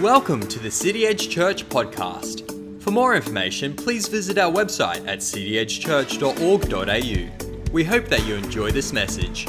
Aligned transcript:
Welcome 0.00 0.46
to 0.46 0.58
the 0.60 0.70
City 0.70 1.08
Edge 1.08 1.28
Church 1.28 1.68
podcast. 1.68 2.80
For 2.80 2.92
more 2.92 3.16
information, 3.16 3.74
please 3.74 4.06
visit 4.06 4.38
our 4.38 4.52
website 4.52 5.04
at 5.08 5.18
cityedgechurch.org.au. 5.18 7.72
We 7.72 7.82
hope 7.82 8.06
that 8.06 8.24
you 8.24 8.36
enjoy 8.36 8.70
this 8.70 8.92
message. 8.92 9.48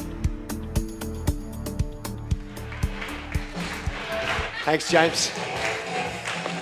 Thanks, 4.65 4.89
James. 4.89 5.31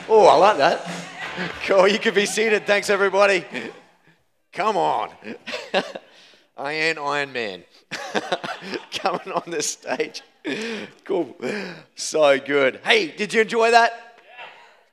Oh, 0.09 0.27
I 0.29 0.35
like 0.35 0.57
that. 0.57 0.85
Cool, 1.65 1.87
you 1.87 1.99
can 1.99 2.13
be 2.13 2.25
seated. 2.25 2.67
Thanks, 2.67 2.89
everybody. 2.89 3.45
Come 4.51 4.75
on. 4.75 5.11
I 6.57 6.73
am 6.73 6.99
Iron 6.99 7.31
Man 7.31 7.63
coming 8.93 9.31
on 9.31 9.43
this 9.47 9.69
stage. 9.69 10.23
Cool. 11.03 11.35
So 11.95 12.39
good. 12.39 12.79
Hey, 12.83 13.07
did 13.07 13.33
you 13.33 13.41
enjoy 13.41 13.71
that? 13.71 14.19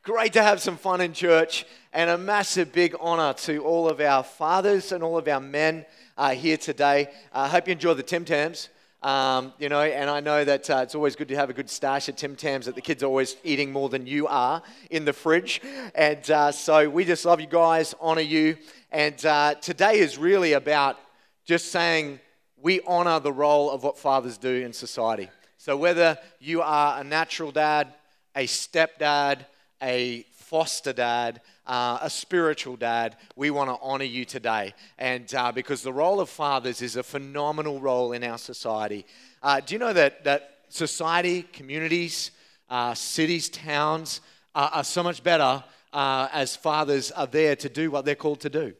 Great 0.02 0.34
to 0.34 0.42
have 0.42 0.60
some 0.60 0.76
fun 0.76 1.00
in 1.00 1.14
church, 1.14 1.64
and 1.92 2.10
a 2.10 2.18
massive 2.18 2.72
big 2.72 2.94
honor 3.00 3.32
to 3.32 3.64
all 3.64 3.88
of 3.88 4.00
our 4.00 4.22
fathers 4.22 4.92
and 4.92 5.02
all 5.02 5.16
of 5.16 5.26
our 5.28 5.40
men 5.40 5.86
uh, 6.18 6.30
here 6.30 6.58
today. 6.58 7.08
I 7.32 7.46
uh, 7.46 7.48
hope 7.48 7.68
you 7.68 7.72
enjoy 7.72 7.94
the 7.94 8.02
Tim 8.02 8.24
Tams. 8.24 8.68
Um, 9.02 9.52
you 9.58 9.68
know, 9.68 9.82
and 9.82 10.08
I 10.08 10.20
know 10.20 10.44
that 10.44 10.70
uh, 10.70 10.80
it's 10.82 10.94
always 10.94 11.14
good 11.14 11.28
to 11.28 11.36
have 11.36 11.50
a 11.50 11.52
good 11.52 11.68
stash 11.68 12.08
at 12.08 12.16
Tim 12.16 12.36
Tams 12.36 12.66
that 12.66 12.74
the 12.74 12.80
kids 12.80 13.02
are 13.02 13.06
always 13.06 13.36
eating 13.44 13.70
more 13.70 13.88
than 13.90 14.06
you 14.06 14.26
are 14.26 14.62
in 14.90 15.04
the 15.04 15.12
fridge. 15.12 15.60
And 15.94 16.30
uh, 16.30 16.52
so 16.52 16.88
we 16.88 17.04
just 17.04 17.24
love 17.24 17.40
you 17.40 17.46
guys, 17.46 17.94
honor 18.00 18.22
you. 18.22 18.56
And 18.90 19.24
uh, 19.26 19.54
today 19.56 19.98
is 19.98 20.16
really 20.16 20.54
about 20.54 20.98
just 21.44 21.70
saying 21.70 22.20
we 22.64 22.80
honor 22.86 23.20
the 23.20 23.30
role 23.30 23.70
of 23.70 23.84
what 23.84 23.98
fathers 23.98 24.38
do 24.38 24.48
in 24.48 24.72
society. 24.72 25.28
So, 25.58 25.76
whether 25.76 26.18
you 26.40 26.62
are 26.62 26.98
a 26.98 27.04
natural 27.04 27.52
dad, 27.52 27.92
a 28.34 28.46
stepdad, 28.46 29.44
a 29.82 30.24
foster 30.32 30.94
dad, 30.94 31.42
uh, 31.66 31.98
a 32.00 32.08
spiritual 32.08 32.76
dad, 32.76 33.16
we 33.36 33.50
want 33.50 33.68
to 33.68 33.76
honor 33.82 34.04
you 34.04 34.24
today. 34.24 34.72
And 34.98 35.32
uh, 35.34 35.52
because 35.52 35.82
the 35.82 35.92
role 35.92 36.20
of 36.20 36.30
fathers 36.30 36.80
is 36.80 36.96
a 36.96 37.02
phenomenal 37.02 37.80
role 37.80 38.12
in 38.12 38.24
our 38.24 38.38
society. 38.38 39.04
Uh, 39.42 39.60
do 39.60 39.74
you 39.74 39.78
know 39.78 39.92
that, 39.92 40.24
that 40.24 40.60
society, 40.70 41.42
communities, 41.42 42.30
uh, 42.70 42.94
cities, 42.94 43.50
towns 43.50 44.22
are 44.54 44.84
so 44.84 45.02
much 45.02 45.22
better 45.22 45.62
uh, 45.92 46.28
as 46.32 46.56
fathers 46.56 47.10
are 47.10 47.26
there 47.26 47.56
to 47.56 47.68
do 47.68 47.90
what 47.90 48.06
they're 48.06 48.14
called 48.14 48.40
to 48.40 48.48
do? 48.48 48.72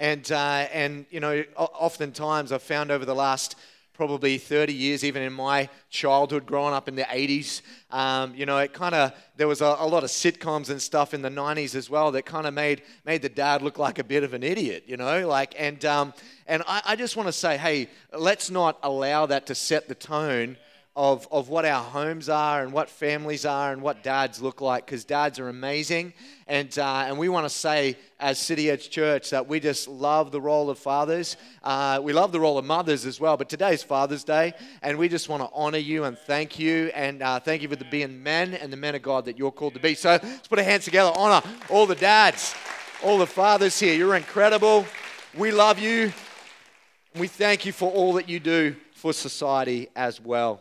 And, 0.00 0.32
uh, 0.32 0.66
and 0.72 1.04
you 1.10 1.20
know, 1.20 1.44
oftentimes 1.56 2.50
I've 2.50 2.62
found 2.62 2.90
over 2.90 3.04
the 3.04 3.14
last 3.14 3.54
probably 3.92 4.38
30 4.38 4.72
years, 4.72 5.04
even 5.04 5.22
in 5.22 5.30
my 5.30 5.68
childhood, 5.90 6.46
growing 6.46 6.72
up 6.72 6.88
in 6.88 6.96
the 6.96 7.02
80s. 7.02 7.60
Um, 7.90 8.34
you 8.34 8.46
know, 8.46 8.56
it 8.56 8.72
kind 8.72 8.94
of, 8.94 9.12
there 9.36 9.46
was 9.46 9.60
a, 9.60 9.76
a, 9.78 9.86
lot 9.86 10.02
of 10.02 10.08
sitcoms 10.08 10.70
and 10.70 10.80
stuff 10.80 11.12
in 11.12 11.20
the 11.20 11.28
90s 11.28 11.74
as 11.74 11.90
well 11.90 12.10
that 12.12 12.24
kind 12.24 12.46
of 12.46 12.54
made, 12.54 12.80
made 13.04 13.20
the 13.20 13.28
dad 13.28 13.60
look 13.60 13.78
like 13.78 13.98
a 13.98 14.04
bit 14.04 14.24
of 14.24 14.32
an 14.32 14.42
idiot, 14.42 14.84
you 14.86 14.96
know, 14.96 15.28
like, 15.28 15.54
and, 15.58 15.84
um, 15.84 16.14
and 16.46 16.62
I, 16.66 16.80
I 16.86 16.96
just 16.96 17.14
want 17.14 17.26
to 17.26 17.32
say, 17.32 17.58
hey, 17.58 17.90
let's 18.18 18.50
not 18.50 18.78
allow 18.82 19.26
that 19.26 19.44
to 19.48 19.54
set 19.54 19.86
the 19.86 19.94
tone 19.94 20.56
of, 20.96 21.28
of 21.30 21.48
what 21.48 21.64
our 21.64 21.82
homes 21.82 22.28
are 22.28 22.62
and 22.62 22.72
what 22.72 22.90
families 22.90 23.46
are 23.46 23.72
and 23.72 23.80
what 23.80 24.02
dads 24.02 24.42
look 24.42 24.60
like 24.60 24.84
because 24.84 25.04
dads 25.04 25.38
are 25.38 25.48
amazing. 25.48 26.12
And, 26.48 26.76
uh, 26.76 27.04
and 27.06 27.16
we 27.16 27.28
want 27.28 27.44
to 27.44 27.50
say, 27.50 27.96
as 28.18 28.38
City 28.38 28.68
Edge 28.68 28.90
Church, 28.90 29.30
that 29.30 29.46
we 29.46 29.60
just 29.60 29.86
love 29.86 30.32
the 30.32 30.40
role 30.40 30.68
of 30.68 30.78
fathers. 30.78 31.36
Uh, 31.62 32.00
we 32.02 32.12
love 32.12 32.32
the 32.32 32.40
role 32.40 32.58
of 32.58 32.64
mothers 32.64 33.06
as 33.06 33.20
well. 33.20 33.36
But 33.36 33.48
today's 33.48 33.84
Father's 33.84 34.24
Day, 34.24 34.52
and 34.82 34.98
we 34.98 35.08
just 35.08 35.28
want 35.28 35.44
to 35.44 35.48
honor 35.54 35.78
you 35.78 36.04
and 36.04 36.18
thank 36.18 36.58
you. 36.58 36.90
And 36.92 37.22
uh, 37.22 37.38
thank 37.38 37.62
you 37.62 37.68
for 37.68 37.76
the 37.76 37.84
being 37.84 38.22
men 38.22 38.54
and 38.54 38.72
the 38.72 38.76
men 38.76 38.96
of 38.96 39.02
God 39.02 39.26
that 39.26 39.38
you're 39.38 39.52
called 39.52 39.74
to 39.74 39.80
be. 39.80 39.94
So 39.94 40.18
let's 40.20 40.48
put 40.48 40.58
our 40.58 40.64
hands 40.64 40.84
together, 40.84 41.12
honor 41.14 41.46
all 41.68 41.86
the 41.86 41.94
dads, 41.94 42.52
all 43.04 43.16
the 43.16 43.28
fathers 43.28 43.78
here. 43.78 43.94
You're 43.94 44.16
incredible. 44.16 44.86
We 45.36 45.52
love 45.52 45.78
you. 45.78 46.12
We 47.14 47.28
thank 47.28 47.64
you 47.64 47.72
for 47.72 47.90
all 47.92 48.14
that 48.14 48.28
you 48.28 48.40
do 48.40 48.74
for 48.92 49.12
society 49.12 49.88
as 49.94 50.20
well. 50.20 50.60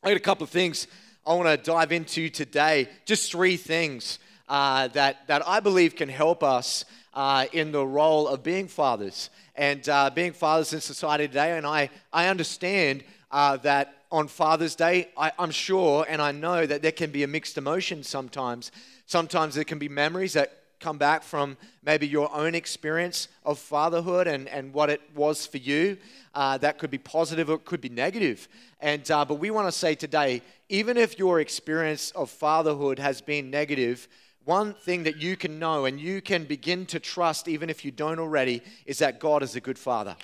I 0.00 0.10
got 0.10 0.16
a 0.16 0.20
couple 0.20 0.44
of 0.44 0.50
things 0.50 0.86
I 1.26 1.34
want 1.34 1.48
to 1.48 1.56
dive 1.56 1.90
into 1.90 2.28
today. 2.28 2.88
Just 3.04 3.32
three 3.32 3.56
things 3.56 4.20
uh, 4.48 4.86
that, 4.88 5.26
that 5.26 5.46
I 5.46 5.58
believe 5.58 5.96
can 5.96 6.08
help 6.08 6.44
us 6.44 6.84
uh, 7.14 7.46
in 7.52 7.72
the 7.72 7.84
role 7.84 8.28
of 8.28 8.44
being 8.44 8.68
fathers 8.68 9.28
and 9.56 9.86
uh, 9.88 10.08
being 10.10 10.32
fathers 10.32 10.72
in 10.72 10.80
society 10.80 11.26
today. 11.26 11.58
And 11.58 11.66
I, 11.66 11.90
I 12.12 12.28
understand 12.28 13.02
uh, 13.32 13.56
that 13.58 14.04
on 14.12 14.28
Father's 14.28 14.76
Day, 14.76 15.08
I, 15.16 15.32
I'm 15.36 15.50
sure 15.50 16.06
and 16.08 16.22
I 16.22 16.30
know 16.30 16.64
that 16.64 16.80
there 16.80 16.92
can 16.92 17.10
be 17.10 17.24
a 17.24 17.28
mixed 17.28 17.58
emotion 17.58 18.04
sometimes. 18.04 18.70
Sometimes 19.06 19.56
there 19.56 19.64
can 19.64 19.80
be 19.80 19.88
memories 19.88 20.34
that 20.34 20.57
come 20.80 20.98
back 20.98 21.22
from 21.22 21.56
maybe 21.84 22.06
your 22.06 22.32
own 22.34 22.54
experience 22.54 23.28
of 23.44 23.58
fatherhood 23.58 24.26
and, 24.26 24.48
and 24.48 24.72
what 24.72 24.90
it 24.90 25.00
was 25.14 25.46
for 25.46 25.58
you. 25.58 25.96
Uh, 26.34 26.58
that 26.58 26.78
could 26.78 26.90
be 26.90 26.98
positive 26.98 27.50
or 27.50 27.54
it 27.54 27.64
could 27.64 27.80
be 27.80 27.88
negative. 27.88 28.48
And, 28.80 29.08
uh, 29.10 29.24
but 29.24 29.36
we 29.36 29.50
want 29.50 29.68
to 29.68 29.72
say 29.72 29.94
today, 29.94 30.42
even 30.68 30.96
if 30.96 31.18
your 31.18 31.40
experience 31.40 32.10
of 32.12 32.30
fatherhood 32.30 32.98
has 32.98 33.20
been 33.20 33.50
negative, 33.50 34.08
one 34.44 34.72
thing 34.72 35.02
that 35.02 35.16
you 35.16 35.36
can 35.36 35.58
know 35.58 35.84
and 35.84 36.00
you 36.00 36.22
can 36.22 36.44
begin 36.44 36.86
to 36.86 37.00
trust, 37.00 37.48
even 37.48 37.68
if 37.68 37.84
you 37.84 37.90
don't 37.90 38.18
already, 38.18 38.62
is 38.86 38.98
that 38.98 39.20
God 39.20 39.42
is 39.42 39.56
a 39.56 39.60
good 39.60 39.78
father. 39.78 40.16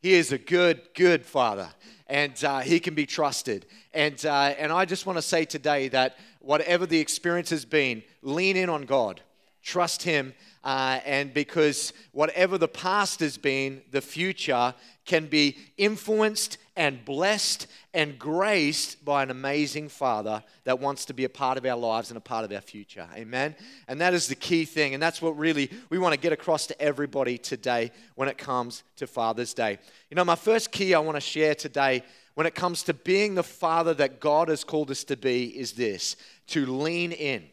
He 0.00 0.12
is 0.12 0.32
a 0.32 0.38
good, 0.38 0.82
good 0.94 1.24
father, 1.24 1.68
and 2.06 2.32
uh, 2.44 2.60
he 2.60 2.78
can 2.78 2.94
be 2.94 3.04
trusted. 3.04 3.66
And, 3.92 4.24
uh, 4.24 4.54
and 4.58 4.70
I 4.70 4.84
just 4.84 5.06
want 5.06 5.16
to 5.18 5.22
say 5.22 5.44
today 5.44 5.88
that 5.88 6.18
whatever 6.40 6.86
the 6.86 7.00
experience 7.00 7.50
has 7.50 7.64
been, 7.64 8.02
lean 8.22 8.56
in 8.56 8.68
on 8.68 8.82
God, 8.82 9.20
trust 9.68 10.02
Him, 10.02 10.32
uh, 10.64 11.00
and 11.04 11.32
because 11.32 11.92
whatever 12.12 12.56
the 12.56 12.68
past 12.68 13.20
has 13.20 13.36
been, 13.36 13.82
the 13.90 14.00
future 14.00 14.74
can 15.04 15.26
be 15.26 15.56
influenced 15.76 16.58
and 16.74 17.04
blessed 17.04 17.66
and 17.92 18.18
graced 18.18 19.04
by 19.04 19.22
an 19.22 19.30
amazing 19.30 19.88
Father 19.88 20.42
that 20.64 20.78
wants 20.78 21.04
to 21.06 21.12
be 21.12 21.24
a 21.24 21.28
part 21.28 21.58
of 21.58 21.66
our 21.66 21.76
lives 21.76 22.10
and 22.10 22.16
a 22.16 22.20
part 22.20 22.44
of 22.44 22.52
our 22.52 22.60
future. 22.60 23.06
Amen? 23.14 23.54
And 23.88 24.00
that 24.00 24.14
is 24.14 24.26
the 24.26 24.34
key 24.34 24.64
thing. 24.64 24.94
And 24.94 25.02
that's 25.02 25.20
what 25.20 25.36
really 25.36 25.70
we 25.90 25.98
want 25.98 26.14
to 26.14 26.20
get 26.20 26.32
across 26.32 26.66
to 26.68 26.80
everybody 26.80 27.36
today 27.36 27.90
when 28.14 28.28
it 28.28 28.38
comes 28.38 28.84
to 28.96 29.06
Father's 29.06 29.54
Day. 29.54 29.78
You 30.10 30.14
know, 30.14 30.24
my 30.24 30.36
first 30.36 30.70
key 30.70 30.94
I 30.94 31.00
want 31.00 31.16
to 31.16 31.20
share 31.20 31.54
today 31.54 32.02
when 32.34 32.46
it 32.46 32.54
comes 32.54 32.84
to 32.84 32.94
being 32.94 33.34
the 33.34 33.42
Father 33.42 33.92
that 33.94 34.20
God 34.20 34.48
has 34.48 34.62
called 34.62 34.90
us 34.90 35.04
to 35.04 35.16
be 35.16 35.46
is 35.46 35.72
this 35.72 36.16
to 36.48 36.64
lean 36.66 37.12
in. 37.12 37.44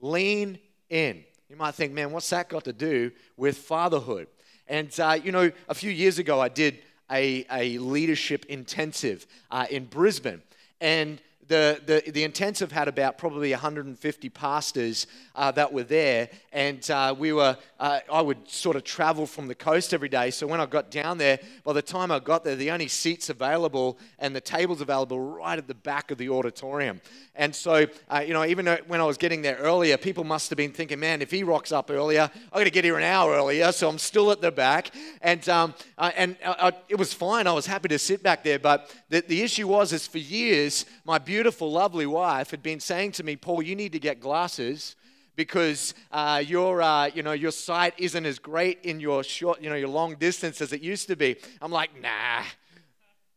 Lean 0.00 0.58
in. 0.88 1.24
You 1.48 1.56
might 1.56 1.74
think, 1.74 1.92
man, 1.92 2.10
what's 2.10 2.28
that 2.30 2.48
got 2.48 2.64
to 2.64 2.72
do 2.72 3.12
with 3.36 3.56
fatherhood? 3.56 4.26
And, 4.66 4.88
uh, 4.98 5.18
you 5.22 5.30
know, 5.30 5.52
a 5.68 5.74
few 5.74 5.92
years 5.92 6.18
ago, 6.18 6.40
I 6.40 6.48
did 6.48 6.78
a, 7.10 7.46
a 7.50 7.78
leadership 7.78 8.46
intensive 8.46 9.26
uh, 9.50 9.66
in 9.70 9.84
Brisbane. 9.84 10.42
And 10.80 11.20
the, 11.48 11.80
the, 11.86 12.10
the 12.10 12.24
intensive 12.24 12.72
had 12.72 12.88
about 12.88 13.18
probably 13.18 13.50
150 13.52 14.28
pastors 14.30 15.06
uh, 15.34 15.50
that 15.52 15.72
were 15.72 15.84
there, 15.84 16.28
and 16.52 16.88
uh, 16.90 17.14
we 17.16 17.32
were. 17.32 17.56
Uh, 17.78 18.00
I 18.10 18.22
would 18.22 18.48
sort 18.48 18.74
of 18.74 18.84
travel 18.84 19.26
from 19.26 19.48
the 19.48 19.54
coast 19.54 19.92
every 19.92 20.08
day. 20.08 20.30
So 20.30 20.46
when 20.46 20.60
I 20.60 20.66
got 20.66 20.90
down 20.90 21.18
there, 21.18 21.38
by 21.62 21.74
the 21.74 21.82
time 21.82 22.10
I 22.10 22.18
got 22.18 22.42
there, 22.42 22.56
the 22.56 22.70
only 22.70 22.88
seats 22.88 23.28
available 23.28 23.98
and 24.18 24.34
the 24.34 24.40
tables 24.40 24.80
available 24.80 25.20
right 25.20 25.58
at 25.58 25.68
the 25.68 25.74
back 25.74 26.10
of 26.10 26.16
the 26.16 26.30
auditorium. 26.30 27.02
And 27.34 27.54
so, 27.54 27.86
uh, 28.08 28.24
you 28.26 28.32
know, 28.32 28.46
even 28.46 28.66
when 28.86 29.00
I 29.00 29.04
was 29.04 29.18
getting 29.18 29.42
there 29.42 29.56
earlier, 29.56 29.98
people 29.98 30.24
must 30.24 30.48
have 30.48 30.56
been 30.56 30.72
thinking, 30.72 30.98
"Man, 30.98 31.20
if 31.20 31.30
he 31.30 31.42
rocks 31.42 31.70
up 31.70 31.90
earlier, 31.90 32.30
I 32.50 32.58
got 32.58 32.64
to 32.64 32.70
get 32.70 32.84
here 32.84 32.96
an 32.96 33.02
hour 33.02 33.34
earlier." 33.34 33.70
So 33.72 33.88
I'm 33.88 33.98
still 33.98 34.30
at 34.30 34.40
the 34.40 34.50
back, 34.50 34.90
and 35.20 35.46
um, 35.48 35.74
uh, 35.98 36.12
and 36.16 36.36
uh, 36.42 36.72
it 36.88 36.96
was 36.96 37.12
fine. 37.12 37.46
I 37.46 37.52
was 37.52 37.66
happy 37.66 37.88
to 37.88 37.98
sit 37.98 38.22
back 38.22 38.42
there, 38.42 38.58
but 38.58 38.90
the, 39.08 39.20
the 39.20 39.42
issue 39.42 39.68
was, 39.68 39.92
is 39.92 40.06
for 40.06 40.18
years, 40.18 40.84
my 41.04 41.18
beautiful, 41.18 41.70
lovely 41.70 42.06
wife 42.06 42.50
had 42.50 42.62
been 42.62 42.80
saying 42.80 43.12
to 43.12 43.22
me, 43.22 43.36
Paul, 43.36 43.62
you 43.62 43.76
need 43.76 43.92
to 43.92 44.00
get 44.00 44.20
glasses 44.20 44.96
because 45.36 45.94
uh, 46.10 46.42
your, 46.44 46.82
uh, 46.82 47.06
you 47.06 47.22
know, 47.22 47.32
your 47.32 47.52
sight 47.52 47.94
isn't 47.98 48.26
as 48.26 48.38
great 48.38 48.80
in 48.82 48.98
your 48.98 49.22
short, 49.22 49.62
you 49.62 49.68
know, 49.68 49.76
your 49.76 49.88
long 49.88 50.16
distance 50.16 50.60
as 50.60 50.72
it 50.72 50.80
used 50.80 51.08
to 51.08 51.16
be. 51.16 51.36
I'm 51.62 51.70
like, 51.70 51.90
nah, 52.00 52.42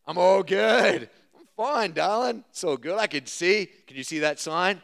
I'm 0.07 0.17
all 0.17 0.41
good. 0.41 1.09
I'm 1.38 1.45
fine, 1.55 1.91
darling. 1.91 2.44
It's 2.49 2.63
all 2.63 2.77
good. 2.77 2.97
I 2.97 3.07
can 3.07 3.27
see. 3.27 3.69
Can 3.85 3.95
you 3.97 4.03
see 4.03 4.19
that 4.19 4.39
sign? 4.39 4.81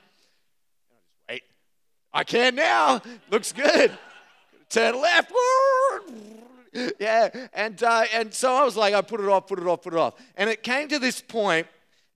Wait. 1.28 1.44
I 2.14 2.24
can 2.24 2.54
now. 2.54 3.02
Looks 3.32 3.54
good. 3.54 3.98
Turn 4.70 5.02
left. 5.02 5.32
Yeah, 7.00 7.30
and 7.54 7.82
uh, 7.84 8.06
and 8.14 8.34
so 8.34 8.54
I 8.54 8.64
was 8.64 8.76
like, 8.76 8.94
I 8.94 9.02
put 9.02 9.20
it 9.20 9.28
off, 9.28 9.48
put 9.48 9.60
it 9.60 9.68
off, 9.68 9.82
put 9.82 9.94
it 9.94 10.00
off, 10.00 10.16
and 10.36 10.50
it 10.50 10.64
came 10.64 10.88
to 10.90 11.00
this 11.00 11.22
point 11.22 11.68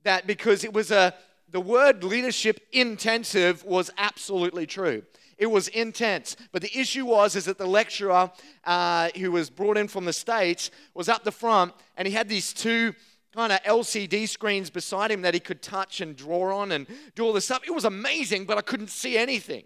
that 0.04 0.28
because 0.28 0.64
it 0.64 0.74
was 0.74 0.92
a 0.92 1.14
the 1.52 1.62
word 1.62 2.04
leadership 2.04 2.60
intensive 2.72 3.64
was 3.64 3.90
absolutely 3.98 4.66
true. 4.66 5.04
It 5.38 5.48
was 5.48 5.70
intense. 5.70 6.36
But 6.52 6.62
the 6.62 6.78
issue 6.78 7.06
was 7.06 7.36
is 7.36 7.46
that 7.46 7.58
the 7.58 7.66
lecturer 7.66 8.30
uh, 8.66 9.10
who 9.18 9.32
was 9.32 9.50
brought 9.50 9.78
in 9.78 9.88
from 9.88 10.06
the 10.06 10.14
States 10.14 10.70
was 10.94 11.10
up 11.10 11.24
the 11.24 11.32
front 11.32 11.74
and 11.98 12.08
he 12.08 12.14
had 12.14 12.28
these 12.28 12.54
two 12.54 12.94
kind 13.34 13.52
of 13.52 13.64
LCD 13.64 14.28
screens 14.28 14.70
beside 14.70 15.12
him 15.12 15.22
that 15.22 15.34
he 15.34 15.40
could 15.40 15.62
touch 15.62 16.02
and 16.02 16.16
draw 16.16 16.58
on 16.58 16.72
and 16.74 16.88
do 17.16 17.24
all 17.24 17.34
this 17.34 17.46
stuff. 17.46 17.62
It 17.66 17.74
was 17.74 17.86
amazing, 17.86 18.46
but 18.46 18.58
I 18.58 18.62
couldn't 18.62 18.90
see 18.90 19.18
anything. 19.18 19.64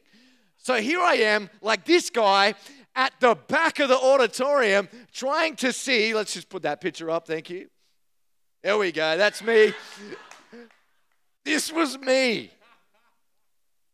So 0.58 0.76
here 0.76 1.02
I 1.02 1.16
am, 1.16 1.50
like 1.62 1.84
this 1.84 2.10
guy 2.10 2.54
at 2.96 3.14
the 3.20 3.36
back 3.48 3.80
of 3.80 3.90
the 3.90 3.98
auditorium, 3.98 4.88
trying 5.12 5.56
to 5.58 5.74
see. 5.74 6.14
Let's 6.14 6.34
just 6.34 6.50
put 6.50 6.64
that 6.64 6.82
picture 6.82 7.10
up, 7.10 7.28
thank 7.28 7.50
you. 7.50 7.70
There 8.62 8.78
we 8.78 8.92
go, 8.92 9.18
that's 9.18 9.44
me. 9.44 9.74
this 11.44 11.72
was 11.72 11.98
me 11.98 12.52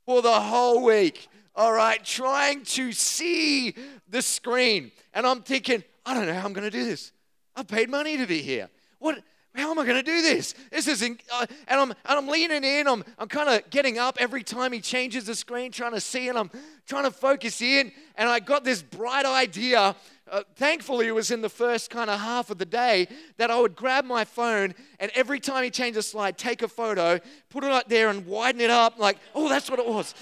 for 0.06 0.22
the 0.22 0.40
whole 0.40 0.84
week. 0.84 1.28
All 1.56 1.74
right, 1.74 2.04
trying 2.04 2.64
to 2.64 2.92
see 2.92 3.74
the 4.08 4.22
screen. 4.22 4.92
And 5.14 5.26
I'm 5.26 5.42
thinking, 5.42 5.84
I 6.06 6.14
don't 6.14 6.26
know 6.26 6.34
how 6.34 6.46
I'm 6.46 6.54
going 6.54 6.70
to 6.70 6.78
do 6.78 6.86
this. 6.86 7.12
I 7.56 7.64
paid 7.64 7.90
money 7.90 8.18
to 8.18 8.26
be 8.26 8.42
here. 8.42 8.70
What? 9.00 9.22
How 9.56 9.72
am 9.72 9.80
I 9.80 9.86
going 9.86 9.98
to 9.98 10.04
do 10.04 10.22
this? 10.22 10.54
This 10.72 10.88
is, 10.88 11.02
in, 11.02 11.18
uh, 11.34 11.46
and 11.68 11.80
I'm 11.80 11.90
and 11.90 11.98
I'm 12.06 12.28
leaning 12.28 12.64
in. 12.64 12.88
I'm 12.88 13.04
I'm 13.18 13.28
kind 13.28 13.50
of 13.50 13.68
getting 13.72 13.98
up 13.98 14.18
every 14.20 14.44
time 14.44 14.72
he 14.72 14.80
changes 14.80 15.26
the 15.26 15.34
screen, 15.34 15.72
trying 15.72 15.94
to 15.94 16.00
see, 16.00 16.30
and 16.30 16.38
I'm 16.38 16.52
trying 16.86 17.06
to 17.06 17.12
focus 17.12 17.60
in. 17.62 17.92
And 18.16 18.30
I 18.30 18.40
got 18.40 18.64
this 18.64 18.84
bright 18.84 19.26
idea. 19.26 19.96
Uh, 20.32 20.44
thankfully, 20.56 21.08
it 21.08 21.16
was 21.16 21.32
in 21.32 21.42
the 21.42 21.50
first 21.50 21.90
kind 21.90 22.12
of 22.12 22.20
half 22.20 22.52
of 22.52 22.60
the 22.60 22.66
day 22.66 23.08
that 23.38 23.50
I 23.50 23.60
would 23.60 23.76
grab 23.76 24.06
my 24.06 24.24
phone 24.24 24.76
and 25.00 25.12
every 25.16 25.40
time 25.40 25.64
he 25.64 25.72
changed 25.72 25.98
a 25.98 26.04
slide, 26.04 26.38
take 26.38 26.62
a 26.62 26.68
photo, 26.68 27.20
put 27.50 27.64
it 27.64 27.72
up 27.72 27.90
there, 27.90 28.10
and 28.10 28.28
widen 28.28 28.62
it 28.62 28.70
up. 28.70 29.00
Like, 29.00 29.18
oh, 29.34 29.50
that's 29.50 29.72
what 29.72 29.80
it 29.80 29.88
was, 29.88 30.14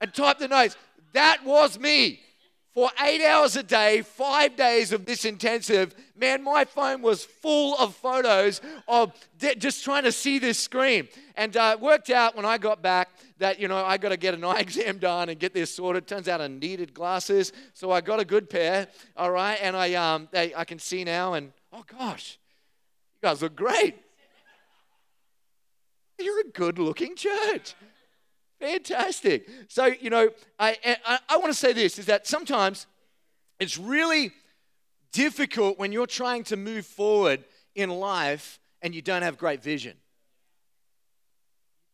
and 0.00 0.12
type 0.14 0.38
the 0.38 0.48
notes. 0.48 0.76
That 1.12 1.44
was 1.44 1.78
me 1.78 2.20
for 2.74 2.90
eight 3.02 3.22
hours 3.22 3.56
a 3.56 3.62
day, 3.62 4.00
five 4.00 4.56
days 4.56 4.92
of 4.92 5.04
this 5.04 5.26
intensive, 5.26 5.94
man, 6.22 6.40
my 6.44 6.64
phone 6.64 7.02
was 7.02 7.24
full 7.24 7.76
of 7.78 7.96
photos 7.96 8.60
of 8.86 9.12
just 9.58 9.82
trying 9.82 10.04
to 10.04 10.12
see 10.12 10.38
this 10.38 10.56
screen. 10.56 11.08
And 11.36 11.56
uh, 11.56 11.74
it 11.76 11.82
worked 11.82 12.10
out 12.10 12.36
when 12.36 12.44
I 12.44 12.58
got 12.58 12.80
back 12.80 13.10
that, 13.38 13.58
you 13.58 13.66
know, 13.66 13.84
I 13.84 13.98
got 13.98 14.10
to 14.10 14.16
get 14.16 14.32
an 14.32 14.44
eye 14.52 14.60
exam 14.60 14.98
done 14.98 15.30
and 15.30 15.38
get 15.38 15.52
this 15.52 15.74
sorted. 15.74 16.06
Turns 16.06 16.28
out 16.28 16.40
I 16.40 16.46
needed 16.46 16.94
glasses, 16.94 17.52
so 17.74 17.90
I 17.90 18.00
got 18.00 18.20
a 18.20 18.24
good 18.24 18.48
pair, 18.48 18.86
all 19.16 19.32
right? 19.32 19.58
And 19.60 19.76
I, 19.76 19.94
um, 19.94 20.28
I, 20.32 20.52
I 20.56 20.64
can 20.64 20.78
see 20.78 21.02
now, 21.02 21.34
and 21.34 21.52
oh 21.72 21.84
gosh, 21.98 22.38
you 23.20 23.28
guys 23.28 23.42
look 23.42 23.56
great. 23.56 23.96
You're 26.20 26.40
a 26.40 26.50
good 26.50 26.78
looking 26.78 27.16
church. 27.16 27.74
Fantastic. 28.60 29.48
So, 29.66 29.86
you 29.86 30.08
know, 30.08 30.30
I, 30.56 30.76
I, 31.04 31.18
I 31.30 31.36
want 31.38 31.48
to 31.48 31.58
say 31.58 31.72
this 31.72 31.98
is 31.98 32.06
that 32.06 32.28
sometimes 32.28 32.86
it's 33.58 33.76
really 33.76 34.32
difficult 35.12 35.78
when 35.78 35.92
you're 35.92 36.06
trying 36.06 36.44
to 36.44 36.56
move 36.56 36.86
forward 36.86 37.44
in 37.74 37.90
life 37.90 38.58
and 38.80 38.94
you 38.94 39.02
don't 39.02 39.22
have 39.22 39.38
great 39.38 39.62
vision. 39.62 39.96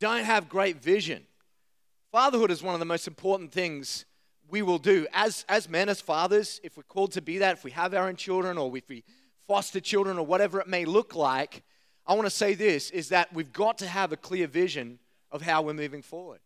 Don't 0.00 0.25
have 0.25 0.49
great 0.49 0.81
vision. 0.81 1.25
Fatherhood 2.12 2.50
is 2.50 2.62
one 2.62 2.75
of 2.75 2.81
the 2.81 2.87
most 2.87 3.06
important 3.06 3.53
things 3.53 4.05
we 4.49 4.62
will 4.62 4.79
do 4.79 5.06
as, 5.12 5.44
as 5.49 5.69
men, 5.69 5.88
as 5.88 6.00
fathers, 6.00 6.61
if 6.62 6.76
we're 6.76 6.82
called 6.85 7.12
to 7.12 7.20
be 7.20 7.38
that, 7.38 7.59
if 7.59 7.65
we 7.65 7.70
have 7.73 7.93
our 7.93 8.09
own 8.09 8.17
children 8.17 8.56
or 8.56 8.75
if 8.76 8.88
we 8.88 9.05
foster 9.47 9.81
children 9.81 10.19
or 10.19 10.25
whatever 10.25 10.61
it 10.61 10.69
may 10.69 10.85
look 10.85 11.14
like. 11.14 11.62
I 12.06 12.14
want 12.14 12.26
to 12.26 12.31
say 12.31 12.55
this 12.55 12.91
is 12.91 13.11
that 13.11 13.32
we've 13.35 13.53
got 13.53 13.79
to 13.79 13.87
have 13.87 14.12
a 14.12 14.17
clear 14.17 14.47
vision 14.47 14.99
of 15.31 15.43
how 15.43 15.62
we're 15.62 15.75
moving 15.75 16.03
forward. 16.03 16.41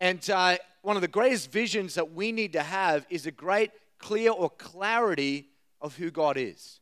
And 0.00 0.28
uh, 0.30 0.56
one 0.82 0.96
of 0.96 1.02
the 1.02 1.08
greatest 1.08 1.52
visions 1.52 1.94
that 1.94 2.12
we 2.12 2.32
need 2.32 2.52
to 2.54 2.62
have 2.62 3.06
is 3.10 3.26
a 3.26 3.30
great, 3.30 3.70
clear, 3.98 4.30
or 4.30 4.50
clarity 4.50 5.48
of 5.80 5.96
who 5.96 6.10
God 6.10 6.36
is, 6.36 6.80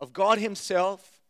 of 0.00 0.12
God 0.12 0.38
Himself. 0.38 1.20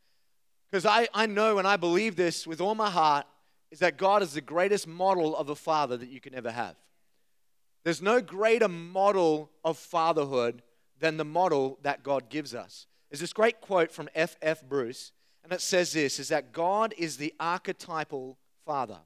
Because 0.70 0.84
I, 0.84 1.08
I 1.14 1.26
know 1.26 1.58
and 1.58 1.66
I 1.66 1.76
believe 1.76 2.16
this 2.16 2.46
with 2.46 2.60
all 2.60 2.74
my 2.74 2.90
heart 2.90 3.26
is 3.70 3.78
that 3.78 3.96
God 3.96 4.22
is 4.22 4.34
the 4.34 4.40
greatest 4.40 4.86
model 4.86 5.36
of 5.36 5.48
a 5.48 5.54
father 5.54 5.96
that 5.96 6.10
you 6.10 6.20
can 6.20 6.34
ever 6.34 6.50
have. 6.50 6.76
There's 7.84 8.02
no 8.02 8.20
greater 8.20 8.68
model 8.68 9.50
of 9.64 9.78
fatherhood 9.78 10.62
than 11.00 11.16
the 11.16 11.24
model 11.24 11.78
that 11.82 12.02
God 12.02 12.28
gives 12.28 12.54
us. 12.54 12.86
There's 13.10 13.20
this 13.20 13.32
great 13.32 13.60
quote 13.60 13.90
from 13.90 14.08
F. 14.14 14.36
F. 14.42 14.62
Bruce, 14.62 15.12
and 15.42 15.52
it 15.52 15.60
says 15.60 15.92
this 15.92 16.18
is 16.18 16.28
that 16.28 16.52
God 16.52 16.92
is 16.98 17.16
the 17.16 17.32
archetypal 17.40 18.36
father. 18.66 18.98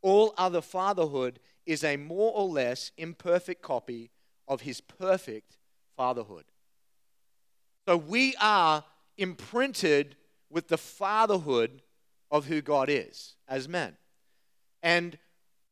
All 0.00 0.32
other 0.38 0.60
fatherhood 0.60 1.40
is 1.66 1.84
a 1.84 1.96
more 1.96 2.32
or 2.34 2.48
less 2.48 2.92
imperfect 2.96 3.62
copy 3.62 4.10
of 4.46 4.62
his 4.62 4.80
perfect 4.80 5.58
fatherhood. 5.96 6.44
So 7.86 7.96
we 7.96 8.34
are 8.40 8.84
imprinted 9.18 10.16
with 10.50 10.68
the 10.68 10.78
fatherhood 10.78 11.82
of 12.30 12.46
who 12.46 12.62
God 12.62 12.88
is 12.88 13.34
as 13.48 13.68
men. 13.68 13.96
And 14.82 15.18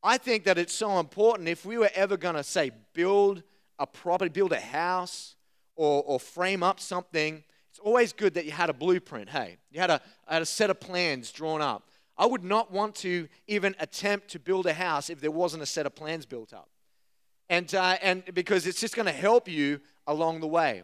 I 0.03 0.19
think 0.19 0.45
that 0.45 0.59
it's 0.59 0.75
so 0.75 0.99
important 0.99 1.49
if 1.49 1.65
we 1.65 1.79
were 1.79 1.91
ever 1.95 2.17
going 2.17 2.35
to 2.35 2.45
say 2.45 2.71
build 2.93 3.43
a 3.79 3.87
property, 3.87 4.29
build 4.29 4.53
a 4.53 4.61
house, 4.61 5.37
or, 5.77 6.03
or 6.07 6.21
frame 6.21 6.63
up 6.63 6.81
something, 6.81 7.43
it's 7.71 7.79
always 7.79 8.13
good 8.13 8.35
that 8.35 8.45
you 8.45 8.53
had 8.53 8.69
a 8.69 8.75
blueprint. 8.75 9.31
Hey, 9.31 9.57
you 9.71 9.81
had 9.81 9.91
a, 9.91 10.01
had 10.29 10.43
a 10.43 10.47
set 10.47 10.71
of 10.71 10.81
plans 10.81 11.33
drawn 11.33 11.63
up. 11.63 11.89
I 12.19 12.27
would 12.27 12.45
not 12.45 12.71
want 12.71 12.95
to 12.97 13.29
even 13.47 13.75
attempt 13.81 14.29
to 14.29 14.39
build 14.39 14.67
a 14.67 14.75
house 14.75 15.09
if 15.09 15.21
there 15.21 15.31
wasn't 15.31 15.63
a 15.63 15.67
set 15.67 15.87
of 15.87 15.95
plans 15.95 16.27
built 16.27 16.53
up. 16.53 16.69
And, 17.49 17.75
uh, 17.75 17.97
and 18.03 18.23
because 18.35 18.67
it's 18.67 18.81
just 18.81 18.95
going 18.95 19.07
to 19.07 19.13
help 19.13 19.49
you 19.49 19.81
along 20.07 20.41
the 20.41 20.47
way. 20.47 20.83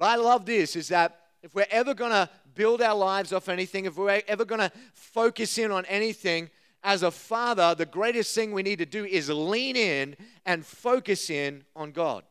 But 0.00 0.06
I 0.06 0.16
love 0.16 0.46
this 0.46 0.76
is 0.76 0.88
that 0.88 1.20
if 1.42 1.54
we're 1.54 1.66
ever 1.70 1.92
going 1.92 2.10
to 2.10 2.28
build 2.54 2.80
our 2.80 2.96
lives 2.96 3.34
off 3.34 3.50
anything, 3.50 3.84
if 3.84 3.98
we're 3.98 4.22
ever 4.26 4.46
going 4.46 4.62
to 4.62 4.72
focus 4.94 5.58
in 5.58 5.70
on 5.70 5.84
anything, 5.84 6.48
as 6.82 7.02
a 7.02 7.10
father, 7.10 7.74
the 7.74 7.84
greatest 7.84 8.34
thing 8.34 8.52
we 8.52 8.62
need 8.62 8.78
to 8.78 8.86
do 8.86 9.04
is 9.04 9.28
lean 9.28 9.76
in 9.76 10.16
and 10.46 10.64
focus 10.64 11.28
in 11.28 11.64
on 11.76 11.92
God. 11.92 12.24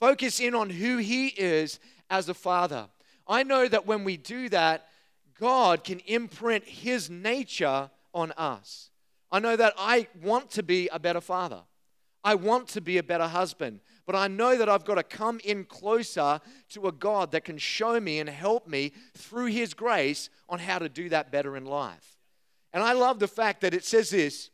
Focus 0.00 0.40
in 0.40 0.52
on 0.52 0.68
who 0.68 0.96
He 0.96 1.28
is 1.28 1.78
as 2.10 2.28
a 2.28 2.34
father. 2.34 2.88
I 3.28 3.44
know 3.44 3.68
that 3.68 3.86
when 3.86 4.02
we 4.02 4.16
do 4.16 4.48
that, 4.48 4.88
God 5.38 5.84
can 5.84 6.00
imprint 6.00 6.64
His 6.64 7.08
nature 7.08 7.88
on 8.12 8.32
us. 8.32 8.90
I 9.30 9.38
know 9.38 9.54
that 9.54 9.74
I 9.78 10.08
want 10.20 10.50
to 10.52 10.64
be 10.64 10.88
a 10.88 10.98
better 10.98 11.20
father. 11.20 11.60
I 12.24 12.34
want 12.34 12.66
to 12.70 12.80
be 12.80 12.98
a 12.98 13.02
better 13.04 13.28
husband. 13.28 13.78
But 14.10 14.18
I 14.18 14.26
know 14.26 14.58
that 14.58 14.68
I've 14.68 14.84
got 14.84 14.96
to 14.96 15.04
come 15.04 15.38
in 15.44 15.62
closer 15.62 16.40
to 16.70 16.88
a 16.88 16.90
God 16.90 17.30
that 17.30 17.44
can 17.44 17.58
show 17.58 18.00
me 18.00 18.18
and 18.18 18.28
help 18.28 18.66
me 18.66 18.90
through 19.16 19.46
His 19.46 19.72
grace 19.72 20.30
on 20.48 20.58
how 20.58 20.80
to 20.80 20.88
do 20.88 21.10
that 21.10 21.30
better 21.30 21.56
in 21.56 21.64
life. 21.64 22.18
And 22.72 22.82
I 22.82 22.92
love 22.92 23.20
the 23.20 23.28
fact 23.28 23.60
that 23.60 23.72
it 23.72 23.84
says 23.84 24.10
this 24.10 24.50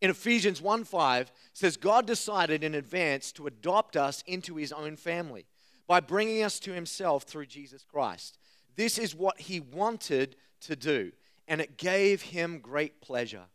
in 0.00 0.08
Ephesians 0.08 0.62
1 0.62 0.84
5 0.84 1.32
says, 1.52 1.76
God 1.76 2.06
decided 2.06 2.62
in 2.62 2.76
advance 2.76 3.32
to 3.32 3.48
adopt 3.48 3.96
us 3.96 4.22
into 4.24 4.54
His 4.54 4.70
own 4.70 4.94
family 4.94 5.46
by 5.88 5.98
bringing 5.98 6.44
us 6.44 6.60
to 6.60 6.72
Himself 6.72 7.24
through 7.24 7.46
Jesus 7.46 7.84
Christ. 7.84 8.38
This 8.76 8.98
is 8.98 9.16
what 9.16 9.40
he 9.40 9.58
wanted 9.58 10.36
to 10.60 10.76
do, 10.76 11.10
and 11.48 11.60
it 11.60 11.76
gave 11.76 12.22
him 12.22 12.60
great 12.60 13.00
pleasure. 13.00 13.46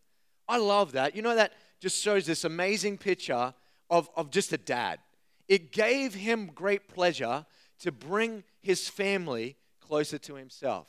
I 0.45 0.57
love 0.57 0.91
that. 0.91 1.15
You 1.15 1.21
know, 1.21 1.35
that 1.35 1.53
just 1.79 2.03
shows 2.03 2.25
this 2.25 2.43
amazing 2.43 2.97
picture 2.97 3.53
of, 3.89 4.09
of 4.15 4.29
just 4.29 4.53
a 4.53 4.57
dad. 4.57 4.99
It 5.47 5.71
gave 5.71 6.13
him 6.13 6.51
great 6.53 6.87
pleasure 6.87 7.45
to 7.79 7.91
bring 7.91 8.43
his 8.61 8.87
family 8.87 9.55
closer 9.81 10.17
to 10.19 10.35
himself. 10.35 10.87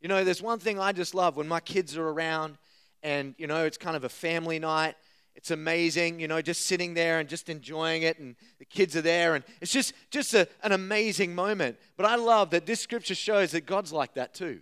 You 0.00 0.08
know, 0.08 0.24
there's 0.24 0.42
one 0.42 0.58
thing 0.58 0.78
I 0.78 0.92
just 0.92 1.14
love 1.14 1.36
when 1.36 1.48
my 1.48 1.60
kids 1.60 1.96
are 1.96 2.08
around 2.08 2.58
and, 3.02 3.34
you 3.38 3.46
know, 3.46 3.64
it's 3.64 3.78
kind 3.78 3.96
of 3.96 4.04
a 4.04 4.08
family 4.08 4.58
night 4.58 4.96
it's 5.34 5.50
amazing, 5.50 6.20
you 6.20 6.28
know, 6.28 6.40
just 6.40 6.66
sitting 6.66 6.94
there 6.94 7.18
and 7.18 7.28
just 7.28 7.48
enjoying 7.48 8.02
it, 8.02 8.18
and 8.18 8.36
the 8.58 8.64
kids 8.64 8.94
are 8.94 9.02
there, 9.02 9.34
and 9.34 9.44
it's 9.60 9.72
just, 9.72 9.92
just 10.10 10.32
a, 10.32 10.46
an 10.62 10.72
amazing 10.72 11.34
moment. 11.34 11.76
But 11.96 12.06
I 12.06 12.14
love 12.14 12.50
that 12.50 12.66
this 12.66 12.80
scripture 12.80 13.16
shows 13.16 13.50
that 13.50 13.66
God's 13.66 13.92
like 13.92 14.14
that 14.14 14.32
too. 14.32 14.60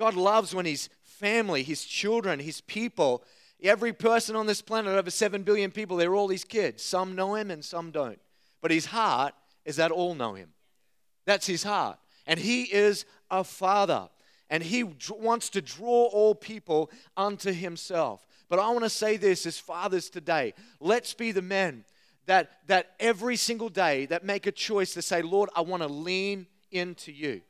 God 0.00 0.14
loves 0.14 0.54
when 0.54 0.66
His 0.66 0.88
family, 1.02 1.62
His 1.62 1.84
children, 1.84 2.40
His 2.40 2.60
people, 2.60 3.22
every 3.62 3.92
person 3.92 4.36
on 4.36 4.46
this 4.46 4.62
planet, 4.62 4.94
over 4.94 5.10
7 5.10 5.42
billion 5.42 5.70
people, 5.70 5.96
they're 5.96 6.14
all 6.14 6.28
His 6.28 6.44
kids. 6.44 6.82
Some 6.82 7.14
know 7.14 7.34
Him 7.34 7.50
and 7.50 7.64
some 7.64 7.90
don't. 7.90 8.18
But 8.60 8.70
His 8.70 8.86
heart 8.86 9.34
is 9.64 9.76
that 9.76 9.90
all 9.90 10.14
know 10.14 10.34
Him. 10.34 10.50
That's 11.26 11.46
His 11.46 11.62
heart. 11.62 11.98
And 12.26 12.38
He 12.38 12.62
is 12.62 13.04
a 13.30 13.44
Father, 13.44 14.08
and 14.50 14.62
He 14.62 14.84
wants 14.84 15.50
to 15.50 15.62
draw 15.62 16.06
all 16.06 16.34
people 16.34 16.90
unto 17.16 17.52
Himself. 17.52 18.26
But 18.48 18.58
I 18.58 18.70
want 18.70 18.84
to 18.84 18.90
say 18.90 19.16
this 19.16 19.44
as 19.46 19.58
fathers 19.58 20.08
today. 20.08 20.54
Let's 20.80 21.12
be 21.14 21.32
the 21.32 21.42
men 21.42 21.84
that, 22.26 22.50
that 22.66 22.94
every 23.00 23.36
single 23.36 23.68
day 23.68 24.06
that 24.06 24.24
make 24.24 24.46
a 24.46 24.52
choice 24.52 24.94
to 24.94 25.02
say, 25.02 25.22
Lord, 25.22 25.50
I 25.56 25.60
want 25.62 25.82
to 25.82 25.88
lean 25.88 26.46
into 26.70 27.12
you. 27.12 27.42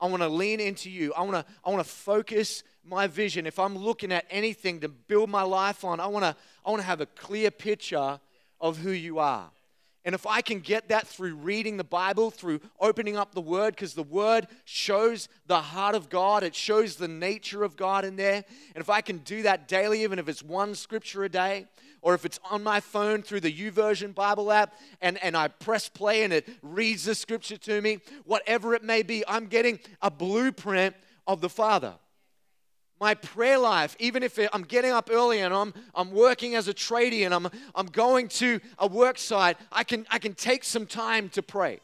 I 0.00 0.06
want 0.06 0.22
to 0.22 0.28
lean 0.28 0.60
into 0.60 0.90
you. 0.90 1.12
I 1.14 1.22
want 1.22 1.34
to, 1.34 1.52
I 1.64 1.70
want 1.70 1.84
to 1.84 1.90
focus 1.90 2.62
my 2.84 3.06
vision. 3.06 3.46
If 3.46 3.58
I'm 3.58 3.76
looking 3.76 4.12
at 4.12 4.26
anything 4.30 4.80
to 4.80 4.88
build 4.88 5.30
my 5.30 5.42
life 5.42 5.84
on, 5.84 6.00
I 6.00 6.06
want 6.06 6.24
to, 6.24 6.36
I 6.64 6.70
want 6.70 6.80
to 6.80 6.86
have 6.86 7.00
a 7.00 7.06
clear 7.06 7.50
picture 7.50 8.20
of 8.60 8.78
who 8.78 8.90
you 8.90 9.18
are. 9.18 9.50
And 10.06 10.14
if 10.14 10.26
I 10.26 10.42
can 10.42 10.60
get 10.60 10.88
that 10.88 11.06
through 11.06 11.36
reading 11.36 11.78
the 11.78 11.84
Bible, 11.84 12.30
through 12.30 12.60
opening 12.78 13.16
up 13.16 13.34
the 13.34 13.40
Word, 13.40 13.74
because 13.74 13.94
the 13.94 14.02
Word 14.02 14.46
shows 14.66 15.28
the 15.46 15.62
heart 15.62 15.94
of 15.94 16.10
God, 16.10 16.42
it 16.42 16.54
shows 16.54 16.96
the 16.96 17.08
nature 17.08 17.64
of 17.64 17.74
God 17.74 18.04
in 18.04 18.16
there. 18.16 18.44
And 18.74 18.82
if 18.82 18.90
I 18.90 19.00
can 19.00 19.18
do 19.18 19.42
that 19.42 19.66
daily, 19.66 20.02
even 20.02 20.18
if 20.18 20.28
it's 20.28 20.42
one 20.42 20.74
scripture 20.74 21.24
a 21.24 21.30
day, 21.30 21.66
or 22.04 22.14
if 22.14 22.26
it's 22.26 22.38
on 22.50 22.62
my 22.62 22.80
phone 22.80 23.22
through 23.22 23.40
the 23.40 23.52
YouVersion 23.52 24.14
Bible 24.14 24.52
app 24.52 24.74
and, 25.00 25.16
and 25.24 25.34
I 25.34 25.48
press 25.48 25.88
play 25.88 26.22
and 26.22 26.32
it 26.32 26.46
reads 26.62 27.06
the 27.06 27.14
scripture 27.14 27.56
to 27.56 27.80
me, 27.80 27.98
whatever 28.24 28.74
it 28.74 28.84
may 28.84 29.02
be, 29.02 29.24
I'm 29.26 29.46
getting 29.46 29.80
a 30.02 30.10
blueprint 30.10 30.94
of 31.26 31.40
the 31.40 31.48
Father 31.48 31.94
my 33.00 33.12
prayer 33.12 33.58
life, 33.58 33.96
even 33.98 34.22
if 34.22 34.38
I'm 34.52 34.62
getting 34.62 34.90
up 34.92 35.10
early 35.12 35.40
and 35.40 35.52
I'm, 35.52 35.74
I'm 35.94 36.10
working 36.12 36.54
as 36.54 36.68
a 36.68 36.72
tradie 36.72 37.24
and 37.26 37.34
I'm, 37.34 37.48
I'm 37.74 37.86
going 37.86 38.28
to 38.28 38.60
a 38.78 38.86
work 38.86 39.18
site, 39.18 39.58
I 39.70 39.84
can, 39.84 40.06
I 40.10 40.18
can 40.18 40.32
take 40.32 40.64
some 40.64 40.86
time 40.86 41.28
to 41.30 41.42
pray. 41.42 41.80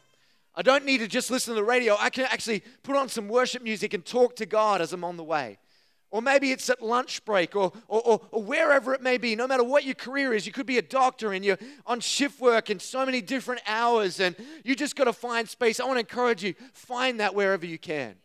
I 0.55 0.63
don't 0.63 0.85
need 0.85 0.97
to 0.99 1.07
just 1.07 1.29
listen 1.29 1.53
to 1.53 1.59
the 1.59 1.63
radio. 1.65 1.95
I 1.99 2.09
can 2.09 2.25
actually 2.25 2.63
put 2.81 2.95
on 2.95 3.07
some 3.07 3.27
worship 3.27 3.61
music 3.61 3.93
and 3.93 4.03
talk 4.03 4.35
to 4.37 4.45
God 4.45 4.81
as 4.81 4.93
I'm 4.93 5.03
on 5.03 5.17
the 5.17 5.23
way. 5.23 5.59
Or 6.11 6.21
maybe 6.21 6.51
it's 6.51 6.69
at 6.69 6.81
lunch 6.81 7.23
break 7.23 7.55
or, 7.55 7.71
or, 7.87 8.01
or, 8.01 8.21
or, 8.31 8.43
wherever 8.43 8.93
it 8.93 9.01
may 9.01 9.17
be, 9.17 9.33
no 9.35 9.47
matter 9.47 9.63
what 9.63 9.85
your 9.85 9.95
career 9.95 10.33
is. 10.33 10.45
You 10.45 10.51
could 10.51 10.65
be 10.65 10.77
a 10.77 10.81
doctor 10.81 11.31
and 11.31 11.43
you're 11.43 11.57
on 11.85 12.01
shift 12.01 12.41
work 12.41 12.69
and 12.69 12.81
so 12.81 13.05
many 13.05 13.21
different 13.21 13.61
hours 13.65 14.19
and 14.19 14.35
you 14.65 14.75
just 14.75 14.97
got 14.97 15.05
to 15.05 15.13
find 15.13 15.47
space. 15.47 15.79
I 15.79 15.85
want 15.85 15.95
to 15.95 16.01
encourage 16.01 16.43
you, 16.43 16.53
find 16.73 17.21
that 17.21 17.33
wherever 17.33 17.65
you 17.65 17.77
can. 17.77 18.15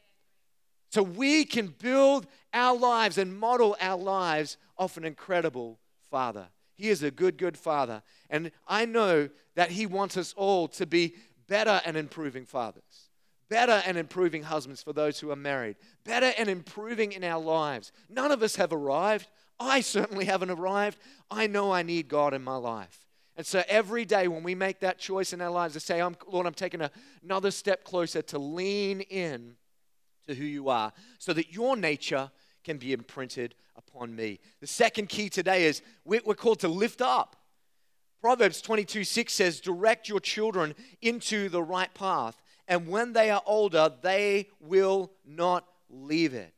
So 0.91 1.03
we 1.03 1.45
can 1.45 1.69
build 1.79 2.27
our 2.53 2.77
lives 2.77 3.19
and 3.19 3.39
model 3.39 3.77
our 3.81 3.99
lives 3.99 4.57
off 4.79 4.97
an 4.97 5.05
incredible 5.05 5.79
Father. 6.11 6.47
He 6.75 6.89
is 6.89 7.03
a 7.03 7.11
good, 7.11 7.39
good 7.39 7.57
Father. 7.57 8.03
And 8.31 8.51
I 8.67 8.85
know 8.85 9.29
that 9.55 9.71
He 9.71 9.87
wants 9.87 10.17
us 10.17 10.35
all 10.37 10.69
to 10.69 10.87
be 10.87 11.15
better 11.49 11.81
and 11.85 11.97
improving 11.97 12.45
fathers, 12.45 13.06
better 13.49 13.83
and 13.87 13.97
improving 13.97 14.45
husbands 14.45 14.83
for 14.83 14.93
those 14.93 15.21
who 15.21 15.31
are 15.31 15.37
married, 15.37 15.77
better 16.05 16.33
and 16.39 16.49
improving 16.49 17.13
in 17.13 17.25
our 17.25 17.41
lives. 17.41 17.93
None 18.09 18.33
of 18.33 18.43
us 18.43 18.57
have 18.57 18.73
arrived. 18.73 19.29
I 19.59 19.81
certainly 19.81 20.25
haven't 20.25 20.51
arrived. 20.51 20.99
I 21.31 21.47
know 21.47 21.73
I 21.73 21.83
need 21.83 22.09
God 22.09 22.35
in 22.35 22.43
my 22.43 22.57
life. 22.57 23.07
And 23.37 23.47
so 23.47 23.63
every 23.69 24.05
day 24.05 24.29
when 24.29 24.43
we 24.43 24.55
make 24.55 24.81
that 24.81 24.99
choice 24.99 25.33
in 25.33 25.41
our 25.41 25.51
lives 25.51 25.75
to 25.75 25.81
say, 25.81 26.03
Lord, 26.03 26.47
I'm 26.47 26.55
taking 26.55 26.81
a, 26.81 26.91
another 27.23 27.51
step 27.51 27.85
closer 27.85 28.23
to 28.23 28.39
lean 28.39 29.03
in 29.03 29.57
to 30.27 30.35
who 30.35 30.45
you 30.45 30.69
are 30.69 30.93
so 31.19 31.33
that 31.35 31.53
your 31.53 31.77
nature 31.77 32.31
can 32.65 32.79
be 32.79 32.93
imprinted 32.93 33.55
upon 33.77 34.17
me. 34.17 34.41
The 34.61 34.67
second 34.67 35.09
key 35.09 35.29
today 35.29 35.67
is 35.67 35.83
we're 36.05 36.21
called 36.21 36.61
to 36.61 36.69
lift 36.69 37.01
up. 37.01 37.37
Proverbs 38.21 38.61
22 38.61 39.05
6 39.05 39.33
says, 39.33 39.61
Direct 39.61 40.09
your 40.09 40.21
children 40.21 40.75
into 41.01 41.49
the 41.49 41.63
right 41.63 41.93
path, 41.95 42.43
and 42.69 42.89
when 42.89 43.13
they 43.13 43.31
are 43.31 43.43
older, 43.47 43.91
they 44.03 44.49
will 44.61 45.13
not 45.25 45.67
leave 45.89 46.35
it. 46.35 46.53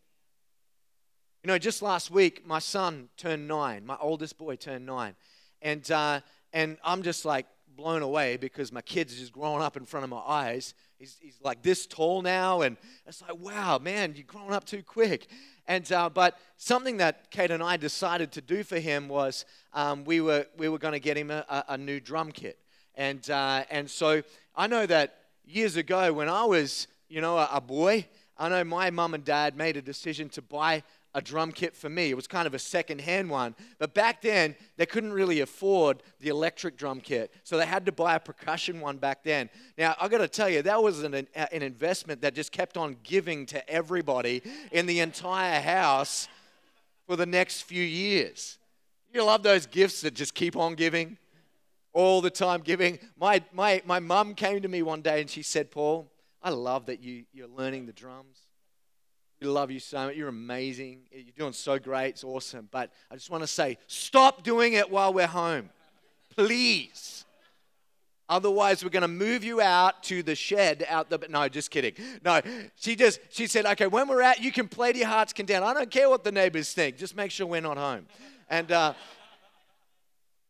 You 1.43 1.49
know, 1.49 1.59
just 1.59 1.83
last 1.83 2.11
week, 2.11 2.47
my 2.47 2.59
son 2.59 3.09
turned 3.17 3.47
nine. 3.47 3.87
My 3.87 3.97
oldest 4.00 4.38
boy 4.38 4.57
turned 4.57 4.87
nine. 4.87 5.15
And, 5.62 5.88
uh, 5.91 6.21
and 6.53 6.79
I'm 6.83 7.03
just 7.03 7.25
like 7.25 7.47
blown 7.79 8.03
away 8.03 8.37
because 8.37 8.73
my 8.73 8.83
kid's 8.83 9.17
just 9.19 9.33
growing 9.33 9.62
up 9.62 9.77
in 9.77 9.85
front 9.85 10.05
of 10.05 10.11
my 10.11 10.19
eyes. 10.19 10.75
He's, 10.99 11.17
he's 11.21 11.38
like 11.43 11.62
this 11.62 11.87
tall 11.87 12.23
now, 12.23 12.62
and 12.62 12.77
it's 13.07 13.23
like, 13.23 13.38
wow, 13.38 13.79
man, 13.79 14.15
you're 14.17 14.25
growing 14.27 14.53
up 14.53 14.65
too 14.65 14.83
quick. 14.83 15.29
And 15.69 15.91
uh, 15.93 16.11
but 16.11 16.38
something 16.57 16.97
that 16.97 17.31
Kate 17.31 17.53
and 17.53 17.62
I 17.62 17.77
decided 17.77 18.33
to 18.33 18.41
do 18.41 18.65
for 18.65 18.81
him 18.81 19.09
was 19.09 19.45
um, 19.73 20.05
we 20.05 20.21
were 20.21 20.47
we 20.57 20.69
were 20.69 20.79
going 20.79 20.93
to 20.93 21.00
get 21.00 21.17
him 21.17 21.31
a, 21.31 21.65
a, 21.69 21.79
new 21.79 22.00
drum 22.00 22.33
kit, 22.33 22.59
and 22.97 23.31
uh, 23.31 23.65
and 23.71 23.88
so 23.88 24.23
I 24.57 24.67
know 24.67 24.87
that 24.87 25.18
years 25.49 25.76
ago 25.76 26.12
when 26.12 26.28
I 26.28 26.45
was 26.45 26.87
you 27.09 27.21
know 27.21 27.38
a, 27.38 27.49
a 27.55 27.61
boy, 27.61 28.07
I 28.37 28.49
know 28.49 28.62
my 28.64 28.90
mum 28.90 29.14
and 29.14 29.25
dad 29.25 29.57
made 29.57 29.76
a 29.76 29.83
decision 29.83 30.28
to 30.31 30.43
buy 30.43 30.83
a 31.14 31.23
drum 31.23 31.52
kit 31.52 31.75
for 31.75 31.88
me. 31.88 32.11
It 32.11 32.14
was 32.14 32.26
kind 32.26 32.47
of 32.47 32.55
a 32.55 32.59
second 32.59 33.00
hand 33.00 33.31
one. 33.31 33.57
But 33.78 33.95
back 33.95 34.21
then, 34.21 34.55
they 34.76 34.87
couldn't 34.87 35.12
really 35.12 35.40
afford 35.40 36.02
the 36.21 36.28
electric 36.28 36.76
drum 36.76 37.00
kit. 37.00 37.33
So 37.45 37.57
they 37.57 37.67
had 37.67 37.87
to 37.87 37.93
buy 37.93 38.14
a 38.14 38.21
percussion 38.21 38.78
one 38.81 38.99
back 38.99 39.25
then. 39.25 39.49
Now, 39.78 39.97
i 40.00 40.07
got 40.07 40.19
to 40.19 40.28
tell 40.28 40.50
you, 40.50 40.62
that 40.62 40.83
was 40.83 41.02
an, 41.02 41.14
an 41.14 41.26
investment 41.62 42.21
that 42.21 42.35
just 42.35 42.52
kept 42.52 42.76
on 42.76 42.97
giving 43.02 43.47
to 43.47 43.69
everybody 43.69 44.43
in 44.71 44.87
the 44.87 45.00
entire 45.00 45.61
house 45.61 46.28
for 47.07 47.17
the 47.17 47.26
next 47.26 47.62
few 47.62 47.83
years. 47.83 48.59
You 49.12 49.25
love 49.25 49.43
those 49.43 49.67
gifts 49.67 50.02
that 50.02 50.14
just 50.14 50.35
keep 50.35 50.57
on 50.57 50.75
giving, 50.75 51.17
all 51.99 52.21
the 52.21 52.31
time 52.31 52.61
giving. 52.61 52.97
My, 53.19 53.43
my, 53.52 53.83
my 53.85 53.99
mum 53.99 54.37
came 54.37 54.62
to 54.62 54.69
me 54.69 54.83
one 54.83 55.02
day 55.02 55.21
and 55.21 55.28
she 55.28 55.43
said, 55.43 55.73
Paul, 55.73 56.09
I 56.40 56.50
love 56.50 56.87
that 56.87 57.02
you, 57.02 57.25
you're 57.33 57.49
learning 57.49 57.87
the 57.87 57.93
drums. 57.93 58.38
We 59.40 59.49
love 59.49 59.73
you 59.73 59.81
so 59.81 60.07
much. 60.07 60.14
You're 60.14 60.28
amazing. 60.28 61.00
You're 61.11 61.25
doing 61.37 61.52
so 61.52 61.76
great. 61.81 62.11
It's 62.11 62.23
awesome. 62.23 62.69
But 62.71 62.93
I 63.11 63.17
just 63.17 63.31
want 63.31 63.43
to 63.43 63.49
say 63.49 63.78
stop 63.88 64.45
doing 64.45 64.75
it 64.75 64.88
while 64.88 65.12
we're 65.12 65.26
home. 65.26 65.71
Please. 66.37 67.25
Otherwise, 68.28 68.85
we're 68.85 68.90
going 68.90 69.02
to 69.02 69.09
move 69.09 69.43
you 69.43 69.61
out 69.61 70.05
to 70.05 70.23
the 70.23 70.37
shed 70.37 70.87
out 70.88 71.11
the. 71.11 71.19
No, 71.28 71.49
just 71.49 71.73
kidding. 71.73 71.95
No, 72.25 72.40
she 72.76 72.95
just 72.95 73.19
she 73.31 73.49
said, 73.49 73.67
okay, 73.67 73.88
when 73.88 74.07
we're 74.07 74.23
out, 74.23 74.40
you 74.40 74.52
can 74.52 74.69
play 74.69 74.93
to 74.93 74.99
your 74.99 75.09
heart's 75.09 75.33
content. 75.33 75.64
I 75.64 75.75
don't 75.75 75.90
care 75.90 76.09
what 76.09 76.23
the 76.23 76.31
neighbors 76.31 76.73
think. 76.73 76.97
Just 76.97 77.17
make 77.17 77.33
sure 77.33 77.47
we're 77.47 77.61
not 77.61 77.76
home. 77.76 78.07
And 78.50 78.71
uh, 78.71 78.95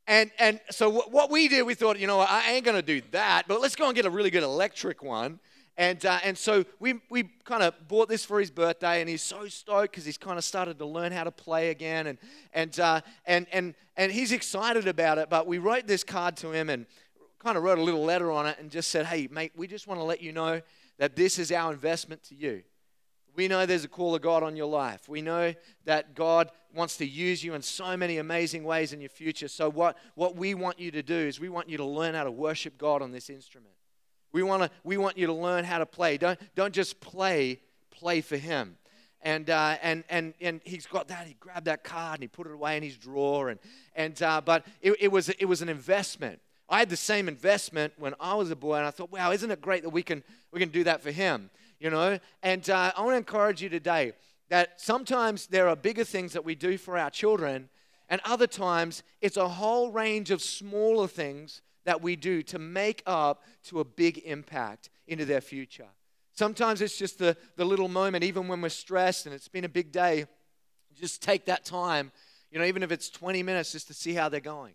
and 0.09 0.31
and 0.39 0.61
so 0.71 0.91
what 0.91 1.31
we 1.31 1.47
did, 1.47 1.63
we 1.63 1.75
thought, 1.75 2.01
you 2.01 2.09
know, 2.09 2.19
I 2.19 2.51
ain't 2.51 2.65
going 2.65 2.77
to 2.77 2.83
do 2.83 3.01
that, 3.13 3.47
but 3.47 3.61
let's 3.61 3.77
go 3.77 3.87
and 3.87 3.95
get 3.95 4.07
a 4.07 4.11
really 4.11 4.31
good 4.31 4.43
electric 4.43 5.03
one. 5.03 5.39
And, 5.79 6.05
uh, 6.05 6.19
and 6.25 6.37
so 6.37 6.65
we, 6.81 6.95
we 7.09 7.31
kind 7.45 7.63
of 7.63 7.73
bought 7.87 8.09
this 8.09 8.25
for 8.25 8.41
his 8.41 8.51
birthday, 8.51 9.01
and 9.01 9.09
he's 9.09 9.23
so 9.23 9.47
stoked 9.47 9.93
because 9.93 10.05
he's 10.05 10.19
kind 10.19 10.37
of 10.37 10.43
started 10.43 10.77
to 10.81 10.85
learn 10.85 11.13
how 11.13 11.23
to 11.23 11.31
play 11.31 11.71
again. 11.71 12.09
And, 12.09 12.19
and, 12.53 12.81
uh, 12.81 13.01
and, 13.27 13.47
and, 13.53 13.77
and 13.97 14.11
he's 14.11 14.33
excited 14.33 14.89
about 14.89 15.19
it. 15.19 15.31
But 15.31 15.47
we 15.47 15.59
wrote 15.59 15.87
this 15.87 16.03
card 16.03 16.37
to 16.39 16.51
him 16.51 16.69
and 16.69 16.85
kind 17.39 17.57
of 17.57 17.63
wrote 17.63 17.79
a 17.79 17.83
little 17.83 18.03
letter 18.03 18.33
on 18.33 18.47
it 18.47 18.57
and 18.59 18.73
just 18.73 18.91
said, 18.91 19.07
hey, 19.07 19.29
mate, 19.31 19.53
we 19.55 19.69
just 19.69 19.87
want 19.87 20.01
to 20.01 20.05
let 20.05 20.21
you 20.21 20.33
know 20.33 20.61
that 20.99 21.15
this 21.15 21.39
is 21.39 21.53
our 21.53 21.73
investment 21.73 22.25
to 22.25 22.35
you. 22.35 22.65
We 23.39 23.47
know 23.47 23.67
there's 23.67 23.85
a 23.85 23.89
call 23.89 24.17
of 24.17 24.21
God 24.21 24.43
on 24.43 24.57
your 24.57 24.67
life. 24.67 25.09
We 25.09 25.23
know 25.23 25.55
that 25.85 26.17
God 26.17 26.51
wants 26.75 26.97
to 26.97 27.07
use 27.07 27.45
you 27.45 27.55
in 27.55 27.63
so 27.63 27.97
many 27.97 28.19
amazing 28.19 28.65
ways 28.65 28.93
in 28.93 29.01
your 29.01 29.11
future. 29.11 29.47
So, 29.47 29.71
what, 29.71 29.97
what 30.17 30.35
we 30.35 30.55
want 30.55 30.81
you 30.81 30.91
to 30.91 31.05
do 31.05 31.15
is 31.15 31.39
we 31.39 31.49
want 31.49 31.69
you 31.69 31.77
to 31.77 31.85
learn 31.85 32.17
how 32.17 32.25
to 32.25 32.33
worship 32.33 32.77
God 32.77 33.01
on 33.01 33.13
this 33.13 33.31
instrument. 33.31 33.75
We, 34.33 34.43
wanna, 34.43 34.71
we 34.83 34.97
want 34.97 35.17
you 35.17 35.29
to 35.29 35.33
learn 35.33 35.63
how 35.63 35.79
to 35.79 35.87
play. 35.87 36.19
Don't, 36.19 36.37
don't 36.57 36.75
just 36.75 36.99
play, 36.99 37.61
play 37.93 38.23
for 38.23 38.37
Him. 38.37 38.77
And, 39.23 39.49
uh, 39.51 39.77
and, 39.83 40.03
and, 40.11 40.35
and 40.41 40.61
he's 40.65 40.87
got 40.87 41.07
that. 41.07 41.29
He 41.29 41.37
grabbed 41.39 41.67
that 41.67 41.85
card 41.85 42.15
and 42.15 42.25
he 42.25 42.29
put 42.29 42.49
it 42.49 42.53
away 42.53 42.77
in 42.77 42.83
his 42.83 42.97
drawer. 42.97 43.51
And, 43.51 43.61
and, 43.95 44.21
uh, 44.21 44.41
but 44.41 44.67
it, 44.83 44.97
it, 44.99 45.13
was, 45.13 45.29
it 45.29 45.45
was 45.45 45.63
an 45.63 45.69
investment. 45.69 46.41
I 46.69 46.81
had 46.81 46.91
the 46.91 46.97
same 46.97 47.29
investment 47.29 47.93
when 47.99 48.15
I 48.19 48.35
was 48.35 48.51
a 48.51 48.57
boy, 48.57 48.79
and 48.79 48.87
I 48.87 48.91
thought, 48.91 49.13
wow, 49.13 49.31
isn't 49.31 49.51
it 49.51 49.61
great 49.61 49.85
that 49.85 49.91
we 49.91 50.03
can, 50.03 50.25
we 50.53 50.59
can 50.59 50.71
do 50.71 50.83
that 50.85 51.03
for 51.03 51.13
him? 51.13 51.51
You 51.79 51.91
know? 51.91 52.19
And 52.43 52.69
uh, 52.69 52.93
I 52.97 53.01
want 53.01 53.13
to 53.13 53.19
encourage 53.19 53.63
you 53.63 53.69
today 53.69 54.13
that 54.49 54.81
sometimes 54.81 55.47
there 55.47 55.69
are 55.69 55.77
bigger 55.77 56.05
things 56.05 56.33
that 56.33 56.45
we 56.45 56.55
do 56.55 56.79
for 56.79 56.97
our 56.97 57.11
children, 57.11 57.69
and 58.09 58.21
other 58.25 58.47
times 58.47 59.03
it's 59.21 59.37
a 59.37 59.49
whole 59.49 59.91
range 59.91 60.31
of 60.31 60.43
smaller 60.43 61.07
things 61.07 61.63
that 61.85 62.03
we 62.03 62.17
do 62.17 62.43
to 62.43 62.59
make 62.59 63.03
up 63.07 63.43
to 63.65 63.81
a 63.81 63.85
big 63.85 64.19
impact 64.25 64.91
into 65.07 65.25
their 65.25 65.41
future. 65.41 65.89
Sometimes 66.33 66.81
it's 66.81 66.97
just 66.97 67.19
the, 67.19 67.37
the 67.57 67.65
little 67.65 67.89
moment, 67.89 68.25
even 68.25 68.47
when 68.47 68.61
we're 68.61 68.69
stressed 68.69 69.27
and 69.27 69.35
it's 69.35 69.49
been 69.49 69.65
a 69.65 69.69
big 69.69 69.91
day, 69.91 70.27
just 70.95 71.23
take 71.23 71.47
that 71.47 71.65
time, 71.65 72.13
you 72.51 72.59
know, 72.59 72.65
even 72.65 72.83
if 72.83 72.93
it's 72.93 73.11
20 73.11 73.43
minutes, 73.43 73.73
just 73.73 73.89
to 73.89 73.95
see 73.95 74.15
how 74.15 74.29
they're 74.29 74.41
going, 74.41 74.75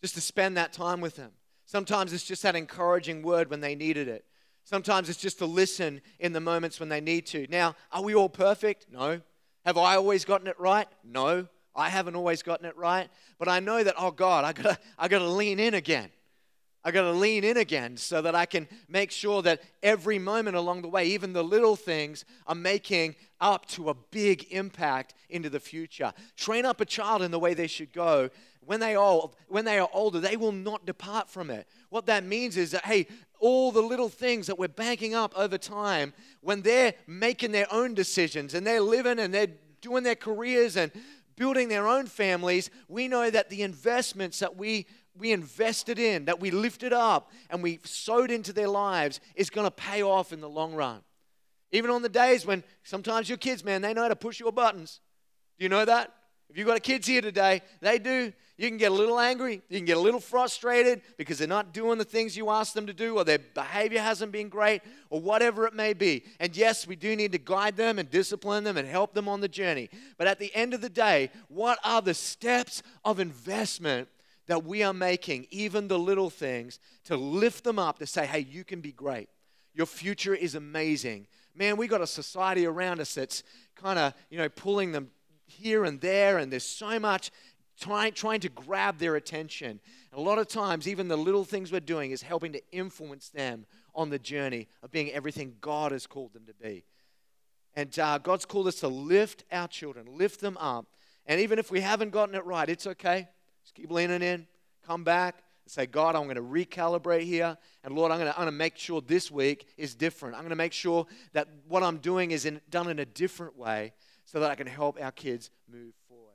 just 0.00 0.14
to 0.14 0.20
spend 0.20 0.56
that 0.56 0.72
time 0.72 1.00
with 1.00 1.16
them. 1.16 1.30
Sometimes 1.66 2.12
it's 2.12 2.24
just 2.24 2.42
that 2.42 2.56
encouraging 2.56 3.22
word 3.22 3.50
when 3.50 3.60
they 3.60 3.74
needed 3.74 4.08
it. 4.08 4.24
Sometimes 4.64 5.08
it's 5.08 5.20
just 5.20 5.38
to 5.38 5.46
listen 5.46 6.00
in 6.18 6.32
the 6.32 6.40
moments 6.40 6.78
when 6.78 6.88
they 6.88 7.00
need 7.00 7.26
to. 7.26 7.46
Now, 7.50 7.74
are 7.92 8.02
we 8.02 8.14
all 8.14 8.28
perfect? 8.28 8.86
No. 8.90 9.20
Have 9.64 9.76
I 9.76 9.96
always 9.96 10.24
gotten 10.24 10.46
it 10.46 10.58
right? 10.58 10.86
No. 11.04 11.48
I 11.74 11.88
haven't 11.88 12.16
always 12.16 12.42
gotten 12.42 12.66
it 12.66 12.76
right. 12.76 13.08
But 13.38 13.48
I 13.48 13.60
know 13.60 13.82
that, 13.82 13.94
oh 13.98 14.10
God, 14.10 14.44
I 14.44 14.52
gotta, 14.52 14.78
I 14.98 15.08
gotta 15.08 15.28
lean 15.28 15.58
in 15.58 15.74
again. 15.74 16.10
I 16.82 16.90
got 16.92 17.02
to 17.02 17.12
lean 17.12 17.44
in 17.44 17.58
again 17.58 17.96
so 17.96 18.22
that 18.22 18.34
I 18.34 18.46
can 18.46 18.66
make 18.88 19.10
sure 19.10 19.42
that 19.42 19.62
every 19.82 20.18
moment 20.18 20.56
along 20.56 20.82
the 20.82 20.88
way, 20.88 21.06
even 21.08 21.32
the 21.32 21.44
little 21.44 21.76
things, 21.76 22.24
are 22.46 22.54
making 22.54 23.16
up 23.40 23.66
to 23.66 23.90
a 23.90 23.94
big 23.94 24.46
impact 24.50 25.14
into 25.28 25.50
the 25.50 25.60
future. 25.60 26.12
Train 26.36 26.64
up 26.64 26.80
a 26.80 26.86
child 26.86 27.20
in 27.22 27.30
the 27.30 27.38
way 27.38 27.52
they 27.52 27.66
should 27.66 27.92
go. 27.92 28.30
When 28.64 28.80
they 28.80 28.94
are 28.94 29.30
when 29.48 29.64
they 29.64 29.78
are 29.78 29.88
older, 29.92 30.20
they 30.20 30.36
will 30.36 30.52
not 30.52 30.86
depart 30.86 31.28
from 31.28 31.50
it. 31.50 31.66
What 31.90 32.06
that 32.06 32.24
means 32.24 32.56
is 32.56 32.70
that 32.70 32.84
hey, 32.84 33.08
all 33.40 33.72
the 33.72 33.82
little 33.82 34.08
things 34.08 34.46
that 34.46 34.58
we're 34.58 34.68
banking 34.68 35.14
up 35.14 35.36
over 35.36 35.58
time, 35.58 36.12
when 36.40 36.62
they're 36.62 36.94
making 37.06 37.52
their 37.52 37.66
own 37.72 37.94
decisions 37.94 38.54
and 38.54 38.66
they're 38.66 38.80
living 38.80 39.18
and 39.18 39.34
they're 39.34 39.48
doing 39.80 40.04
their 40.04 40.14
careers 40.14 40.76
and 40.76 40.92
building 41.36 41.68
their 41.68 41.88
own 41.88 42.06
families, 42.06 42.70
we 42.86 43.08
know 43.08 43.30
that 43.30 43.50
the 43.50 43.62
investments 43.62 44.38
that 44.38 44.56
we 44.56 44.86
we 45.16 45.32
invested 45.32 45.98
in, 45.98 46.24
that 46.26 46.40
we 46.40 46.50
lifted 46.50 46.92
up, 46.92 47.30
and 47.50 47.62
we 47.62 47.80
sowed 47.84 48.30
into 48.30 48.52
their 48.52 48.68
lives 48.68 49.20
is 49.34 49.50
going 49.50 49.66
to 49.66 49.70
pay 49.70 50.02
off 50.02 50.32
in 50.32 50.40
the 50.40 50.48
long 50.48 50.72
run. 50.72 51.00
Even 51.72 51.90
on 51.90 52.02
the 52.02 52.08
days 52.08 52.46
when 52.46 52.64
sometimes 52.84 53.28
your 53.28 53.38
kids, 53.38 53.64
man, 53.64 53.82
they 53.82 53.92
know 53.92 54.02
how 54.02 54.08
to 54.08 54.16
push 54.16 54.40
your 54.40 54.52
buttons. 54.52 55.00
Do 55.58 55.64
you 55.64 55.68
know 55.68 55.84
that? 55.84 56.12
If 56.50 56.58
you've 56.58 56.66
got 56.66 56.82
kids 56.82 57.06
here 57.06 57.20
today, 57.20 57.62
they 57.80 57.98
do. 57.98 58.32
You 58.58 58.68
can 58.68 58.76
get 58.76 58.92
a 58.92 58.94
little 58.94 59.18
angry. 59.18 59.62
You 59.70 59.78
can 59.78 59.86
get 59.86 59.96
a 59.96 60.00
little 60.00 60.20
frustrated 60.20 61.00
because 61.16 61.38
they're 61.38 61.48
not 61.48 61.72
doing 61.72 61.96
the 61.96 62.04
things 62.04 62.36
you 62.36 62.50
ask 62.50 62.74
them 62.74 62.86
to 62.88 62.92
do, 62.92 63.16
or 63.16 63.24
their 63.24 63.38
behavior 63.38 64.00
hasn't 64.00 64.32
been 64.32 64.50
great, 64.50 64.82
or 65.08 65.20
whatever 65.20 65.66
it 65.66 65.72
may 65.72 65.94
be. 65.94 66.24
And 66.40 66.54
yes, 66.54 66.86
we 66.86 66.96
do 66.96 67.16
need 67.16 67.32
to 67.32 67.38
guide 67.38 67.76
them 67.76 67.98
and 67.98 68.10
discipline 68.10 68.64
them 68.64 68.76
and 68.76 68.86
help 68.86 69.14
them 69.14 69.28
on 69.28 69.40
the 69.40 69.48
journey. 69.48 69.88
But 70.18 70.26
at 70.26 70.38
the 70.38 70.54
end 70.54 70.74
of 70.74 70.82
the 70.82 70.90
day, 70.90 71.30
what 71.48 71.78
are 71.84 72.02
the 72.02 72.12
steps 72.12 72.82
of 73.04 73.18
investment 73.18 74.08
that 74.46 74.64
we 74.64 74.82
are 74.82 74.92
making, 74.92 75.46
even 75.50 75.88
the 75.88 75.98
little 75.98 76.28
things, 76.28 76.80
to 77.04 77.16
lift 77.16 77.64
them 77.64 77.78
up, 77.78 77.98
to 78.00 78.06
say, 78.06 78.26
hey, 78.26 78.40
you 78.40 78.64
can 78.64 78.80
be 78.80 78.92
great? 78.92 79.28
Your 79.72 79.86
future 79.86 80.34
is 80.34 80.54
amazing. 80.56 81.28
Man, 81.54 81.76
we 81.76 81.86
got 81.86 82.00
a 82.00 82.06
society 82.06 82.66
around 82.66 83.00
us 83.00 83.14
that's 83.14 83.42
kind 83.74 83.98
of, 83.98 84.12
you 84.28 84.36
know, 84.36 84.48
pulling 84.48 84.92
them 84.92 85.10
here 85.50 85.84
and 85.84 86.00
there, 86.00 86.38
and 86.38 86.50
there's 86.52 86.64
so 86.64 86.98
much 86.98 87.30
trying, 87.80 88.12
trying 88.12 88.40
to 88.40 88.48
grab 88.48 88.98
their 88.98 89.16
attention. 89.16 89.80
And 90.12 90.18
a 90.18 90.20
lot 90.20 90.38
of 90.38 90.48
times, 90.48 90.86
even 90.86 91.08
the 91.08 91.16
little 91.16 91.44
things 91.44 91.72
we're 91.72 91.80
doing 91.80 92.10
is 92.10 92.22
helping 92.22 92.52
to 92.52 92.62
influence 92.72 93.28
them 93.28 93.66
on 93.94 94.10
the 94.10 94.18
journey 94.18 94.68
of 94.82 94.90
being 94.90 95.10
everything 95.10 95.56
God 95.60 95.92
has 95.92 96.06
called 96.06 96.32
them 96.32 96.44
to 96.46 96.54
be. 96.54 96.84
And 97.74 97.96
uh, 97.98 98.18
God's 98.18 98.44
called 98.44 98.66
us 98.66 98.80
to 98.80 98.88
lift 98.88 99.44
our 99.50 99.68
children, 99.68 100.06
lift 100.16 100.40
them 100.40 100.56
up. 100.58 100.86
And 101.26 101.40
even 101.40 101.58
if 101.58 101.70
we 101.70 101.80
haven't 101.80 102.10
gotten 102.10 102.34
it 102.34 102.44
right, 102.44 102.68
it's 102.68 102.86
okay. 102.86 103.28
Just 103.62 103.74
keep 103.74 103.90
leaning 103.90 104.22
in, 104.22 104.46
come 104.86 105.04
back, 105.04 105.42
say, 105.66 105.86
God, 105.86 106.16
I'm 106.16 106.24
going 106.24 106.36
to 106.36 106.42
recalibrate 106.42 107.22
here. 107.22 107.56
And 107.84 107.94
Lord, 107.94 108.10
I'm 108.10 108.18
going 108.18 108.30
to, 108.30 108.36
I'm 108.36 108.44
going 108.44 108.52
to 108.52 108.58
make 108.58 108.76
sure 108.76 109.00
this 109.00 109.30
week 109.30 109.66
is 109.76 109.94
different. 109.94 110.34
I'm 110.34 110.42
going 110.42 110.50
to 110.50 110.56
make 110.56 110.72
sure 110.72 111.06
that 111.32 111.48
what 111.68 111.82
I'm 111.82 111.98
doing 111.98 112.32
is 112.32 112.44
in, 112.44 112.60
done 112.70 112.88
in 112.88 112.98
a 112.98 113.04
different 113.04 113.56
way 113.56 113.92
so 114.30 114.38
that 114.40 114.50
I 114.50 114.54
can 114.54 114.68
help 114.68 114.96
our 115.00 115.10
kids 115.10 115.50
move 115.68 115.92
forward. 116.08 116.34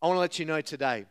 I 0.00 0.06
want 0.06 0.16
to 0.16 0.20
let 0.20 0.38
you 0.38 0.44
know 0.44 0.60
today 0.60 1.06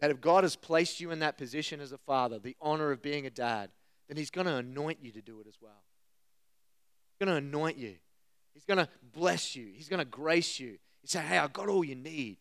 that 0.00 0.10
if 0.10 0.20
God 0.20 0.44
has 0.44 0.54
placed 0.54 1.00
you 1.00 1.10
in 1.10 1.18
that 1.20 1.36
position 1.36 1.80
as 1.80 1.90
a 1.90 1.98
father, 1.98 2.38
the 2.38 2.56
honor 2.60 2.92
of 2.92 3.02
being 3.02 3.26
a 3.26 3.30
dad, 3.30 3.70
then 4.08 4.16
He's 4.16 4.30
going 4.30 4.46
to 4.46 4.56
anoint 4.56 4.98
you 5.02 5.10
to 5.12 5.20
do 5.20 5.40
it 5.40 5.48
as 5.48 5.56
well. 5.60 5.82
He's 7.10 7.26
going 7.26 7.34
to 7.34 7.44
anoint 7.44 7.78
you. 7.78 7.96
He's 8.54 8.64
going 8.64 8.78
to 8.78 8.88
bless 9.12 9.56
you. 9.56 9.70
He's 9.74 9.88
going 9.88 9.98
to 9.98 10.04
grace 10.04 10.60
you. 10.60 10.78
He 11.00 11.08
say, 11.08 11.20
Hey, 11.20 11.38
I've 11.38 11.52
got 11.52 11.68
all 11.68 11.84
you 11.84 11.96
need. 11.96 12.36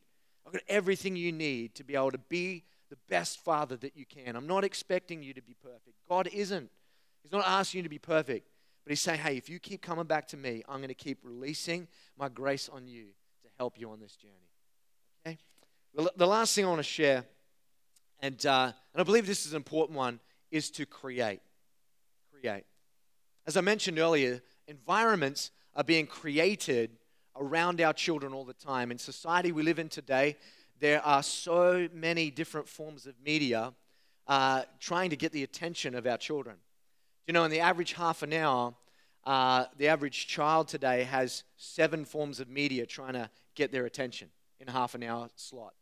I've 0.46 0.53
got 0.53 0.62
everything 0.68 1.15
you 1.15 1.32
need 1.32 1.74
to 1.75 1.84
be 1.84 1.96
able 1.96 2.12
to 2.12 2.20
be 2.20 2.63
the 2.91 2.98
best 3.10 3.44
father 3.44 3.75
that 3.77 3.98
you 3.98 4.06
can. 4.06 4.36
I'm 4.36 4.48
not 4.48 4.63
expecting 4.63 5.24
you 5.24 5.34
to 5.34 5.41
be 5.41 5.56
perfect. 5.63 5.96
God 6.08 6.30
isn't. 6.32 6.70
He's 7.24 7.32
not 7.32 7.48
asking 7.48 7.80
you 7.80 7.84
to 7.84 7.89
be 7.89 8.00
perfect. 8.00 8.48
But 8.83 8.91
he's 8.91 9.01
saying, 9.01 9.19
hey, 9.19 9.38
if 9.38 9.50
you 9.50 9.59
keep 9.59 9.81
coming 9.81 10.05
back 10.05 10.27
to 10.29 10.38
me, 10.38 10.63
I'm 10.67 10.77
going 10.77 10.89
to 10.89 10.93
keep 10.93 11.19
releasing 11.23 11.88
my 12.17 12.29
grace 12.29 12.69
on 12.69 12.88
you 12.88 13.05
to 13.43 13.47
help 13.57 13.79
you 13.79 13.91
on 13.91 14.00
this 14.00 14.15
journey. 14.15 14.33
Okay? 15.25 15.38
The, 16.15 16.27
last 16.27 16.55
thing 16.55 16.65
I 16.65 16.69
want 16.69 16.79
to 16.79 16.83
share, 16.83 17.23
and, 18.21 18.43
uh, 18.45 18.71
and 18.93 19.01
I 19.01 19.03
believe 19.03 19.27
this 19.27 19.45
is 19.45 19.53
an 19.53 19.57
important 19.57 19.97
one, 19.97 20.19
is 20.50 20.71
to 20.71 20.85
create. 20.85 21.41
Create. 22.31 22.63
As 23.45 23.55
I 23.55 23.61
mentioned 23.61 24.00
earlier, 24.00 24.41
environments 24.67 25.51
are 25.75 25.83
being 25.83 26.07
created 26.07 26.91
around 27.35 27.81
our 27.81 27.93
children 27.93 28.33
all 28.33 28.45
the 28.45 28.53
time. 28.53 28.91
In 28.91 28.97
society 28.97 29.51
we 29.51 29.63
live 29.63 29.79
in 29.79 29.89
today, 29.89 30.38
there 30.79 31.05
are 31.05 31.23
so 31.23 31.88
many 31.93 32.31
different 32.31 32.67
forms 32.67 33.05
of 33.05 33.13
media 33.23 33.73
uh, 34.27 34.63
trying 34.79 35.11
to 35.11 35.15
get 35.15 35.31
the 35.31 35.43
attention 35.43 35.95
of 35.95 36.07
our 36.07 36.17
children. 36.17 36.57
You 37.31 37.33
know, 37.33 37.45
in 37.45 37.51
the 37.51 37.61
average 37.61 37.93
half 37.93 38.23
an 38.23 38.33
hour, 38.33 38.73
uh, 39.23 39.63
the 39.77 39.88
average 39.88 40.27
child 40.27 40.67
today 40.67 41.05
has 41.05 41.45
seven 41.55 42.03
forms 42.03 42.41
of 42.41 42.50
media 42.50 42.85
trying 42.85 43.13
to 43.13 43.29
get 43.55 43.71
their 43.71 43.85
attention 43.85 44.27
in 44.59 44.67
a 44.67 44.71
half 44.73 44.95
an 44.95 45.03
hour 45.03 45.29
slot. 45.38 45.73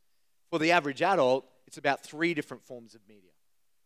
For 0.52 0.60
the 0.60 0.72
average 0.72 1.02
adult, 1.02 1.48
it's 1.66 1.80
about 1.80 2.04
three 2.04 2.36
different 2.36 2.64
forms 2.64 2.94
of 2.94 3.02
media. 3.10 3.32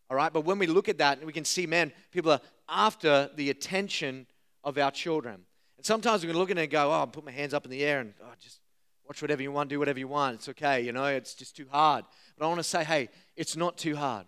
All 0.09 0.17
right, 0.17 0.33
but 0.33 0.43
when 0.43 0.59
we 0.59 0.67
look 0.67 0.89
at 0.89 0.97
that, 0.97 1.25
we 1.25 1.31
can 1.31 1.45
see, 1.45 1.65
man, 1.65 1.93
people 2.11 2.33
are 2.33 2.41
after 2.67 3.29
the 3.33 3.49
attention 3.49 4.27
of 4.65 4.77
our 4.77 4.91
children. 4.91 5.45
And 5.77 5.85
sometimes 5.85 6.21
we 6.21 6.31
can 6.31 6.37
look 6.37 6.51
at 6.51 6.57
it 6.57 6.63
and 6.63 6.69
go, 6.69 6.89
oh, 6.89 6.91
I'll 6.91 7.07
put 7.07 7.23
my 7.23 7.31
hands 7.31 7.53
up 7.53 7.63
in 7.63 7.71
the 7.71 7.85
air 7.85 8.01
and 8.01 8.13
oh, 8.21 8.33
just 8.41 8.59
watch 9.07 9.21
whatever 9.21 9.41
you 9.41 9.53
want, 9.53 9.69
do 9.69 9.79
whatever 9.79 9.99
you 9.99 10.09
want. 10.09 10.35
It's 10.35 10.49
okay, 10.49 10.81
you 10.81 10.91
know, 10.91 11.05
it's 11.05 11.33
just 11.33 11.55
too 11.55 11.67
hard. 11.71 12.03
But 12.37 12.43
I 12.43 12.49
want 12.49 12.59
to 12.59 12.63
say, 12.65 12.83
hey, 12.83 13.07
it's 13.37 13.55
not 13.55 13.77
too 13.77 13.95
hard 13.95 14.25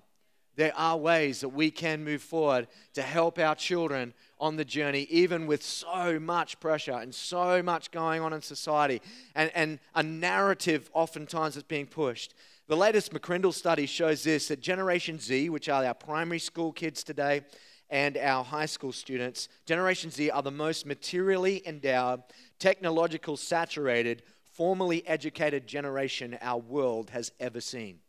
there 0.56 0.74
are 0.76 0.98
ways 0.98 1.42
that 1.42 1.50
we 1.50 1.72
can 1.72 2.04
move 2.04 2.22
forward 2.22 2.68
to 2.94 3.02
help 3.02 3.38
our 3.40 3.56
children 3.56 4.14
on 4.40 4.56
the 4.56 4.66
journey, 4.66 5.08
even 5.10 5.48
with 5.48 5.64
so 5.64 6.20
much 6.20 6.60
pressure 6.60 6.94
and 6.94 7.14
so 7.14 7.62
much 7.64 7.92
going 7.92 8.22
on 8.22 8.34
in 8.34 8.42
society, 8.42 9.02
and, 9.34 9.52
and 9.56 9.80
a 9.96 10.04
narrative 10.04 10.90
oftentimes 10.94 11.56
that's 11.56 11.68
being 11.68 11.88
pushed. 11.88 12.34
The 12.68 12.76
latest 12.78 13.14
McCrindle 13.14 13.54
study 13.54 13.86
shows 13.86 14.24
this 14.24 14.48
that 14.48 14.60
Generation 14.60 15.20
Z, 15.20 15.50
which 15.50 15.70
are 15.70 15.86
our 15.86 15.94
primary 15.94 16.40
school 16.40 16.72
kids 16.72 17.04
today, 17.04 17.42
and 17.90 18.18
our 18.18 18.44
high 18.44 18.66
school 18.66 18.92
students, 18.92 19.48
Generation 19.66 20.10
Z 20.10 20.32
are 20.32 20.42
the 20.42 20.52
most 20.52 20.86
materially 20.86 21.62
endowed, 21.68 22.24
technological 22.58 23.38
saturated, 23.38 24.24
formally 24.52 25.08
educated 25.08 25.68
generation 25.68 26.38
our 26.42 26.60
world 26.60 27.12
has 27.12 27.32
ever 27.40 27.62
seen. 27.62 28.00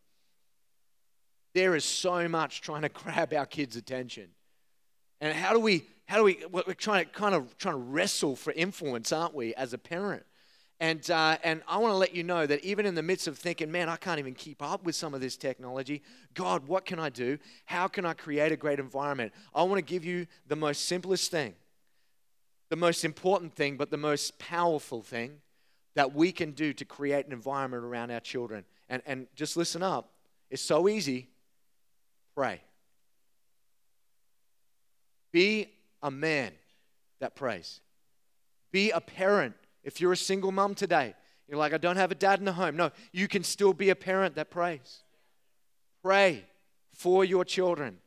There 1.56 1.74
is 1.74 1.86
so 1.86 2.28
much 2.28 2.60
trying 2.60 2.82
to 2.82 2.88
grab 3.02 3.32
our 3.32 3.46
kids' 3.46 3.76
attention. 3.76 4.28
And 5.22 5.34
how 5.34 5.54
do 5.54 5.58
we, 5.58 5.86
how 6.04 6.18
do 6.18 6.24
we, 6.24 6.44
we're 6.52 6.74
trying 6.74 7.06
to 7.06 7.10
kind 7.10 7.34
of 7.34 7.56
trying 7.56 7.76
to 7.76 7.80
wrestle 7.80 8.36
for 8.36 8.52
influence, 8.52 9.10
aren't 9.10 9.32
we, 9.32 9.54
as 9.54 9.72
a 9.72 9.78
parent? 9.78 10.24
And, 10.80 11.10
uh, 11.10 11.38
and 11.42 11.62
I 11.66 11.78
want 11.78 11.92
to 11.92 11.96
let 11.96 12.14
you 12.14 12.24
know 12.24 12.44
that 12.44 12.62
even 12.62 12.84
in 12.84 12.94
the 12.94 13.02
midst 13.02 13.26
of 13.26 13.38
thinking, 13.38 13.72
man, 13.72 13.88
I 13.88 13.96
can't 13.96 14.18
even 14.18 14.34
keep 14.34 14.62
up 14.62 14.84
with 14.84 14.96
some 14.96 15.14
of 15.14 15.22
this 15.22 15.38
technology, 15.38 16.02
God, 16.34 16.68
what 16.68 16.84
can 16.84 16.98
I 16.98 17.08
do? 17.08 17.38
How 17.64 17.88
can 17.88 18.04
I 18.04 18.12
create 18.12 18.52
a 18.52 18.56
great 18.58 18.78
environment? 18.78 19.32
I 19.54 19.62
want 19.62 19.78
to 19.78 19.82
give 19.82 20.04
you 20.04 20.26
the 20.46 20.56
most 20.56 20.84
simplest 20.84 21.30
thing, 21.30 21.54
the 22.68 22.76
most 22.76 23.02
important 23.02 23.54
thing, 23.54 23.78
but 23.78 23.90
the 23.90 23.96
most 23.96 24.38
powerful 24.38 25.00
thing 25.00 25.38
that 25.94 26.14
we 26.14 26.32
can 26.32 26.50
do 26.50 26.74
to 26.74 26.84
create 26.84 27.24
an 27.24 27.32
environment 27.32 27.82
around 27.82 28.10
our 28.10 28.20
children. 28.20 28.66
And, 28.90 29.00
and 29.06 29.26
just 29.34 29.56
listen 29.56 29.82
up. 29.82 30.10
It's 30.50 30.60
so 30.60 30.86
easy. 30.86 31.30
Pray. 32.36 32.60
Be 35.32 35.68
a 36.02 36.10
man 36.10 36.52
that 37.18 37.34
prays. 37.34 37.80
Be 38.70 38.90
a 38.90 39.00
parent. 39.00 39.54
If 39.82 40.00
you're 40.00 40.12
a 40.12 40.16
single 40.16 40.52
mom 40.52 40.74
today, 40.74 41.14
you're 41.48 41.58
like, 41.58 41.72
I 41.72 41.78
don't 41.78 41.96
have 41.96 42.12
a 42.12 42.14
dad 42.14 42.38
in 42.38 42.44
the 42.44 42.52
home. 42.52 42.76
No, 42.76 42.90
you 43.10 43.26
can 43.26 43.42
still 43.42 43.72
be 43.72 43.88
a 43.88 43.96
parent 43.96 44.34
that 44.34 44.50
prays. 44.50 45.02
Pray 46.02 46.44
for 46.92 47.24
your 47.24 47.44
children. 47.44 47.98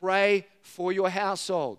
Pray 0.00 0.46
for 0.62 0.90
your 0.90 1.10
household. 1.10 1.78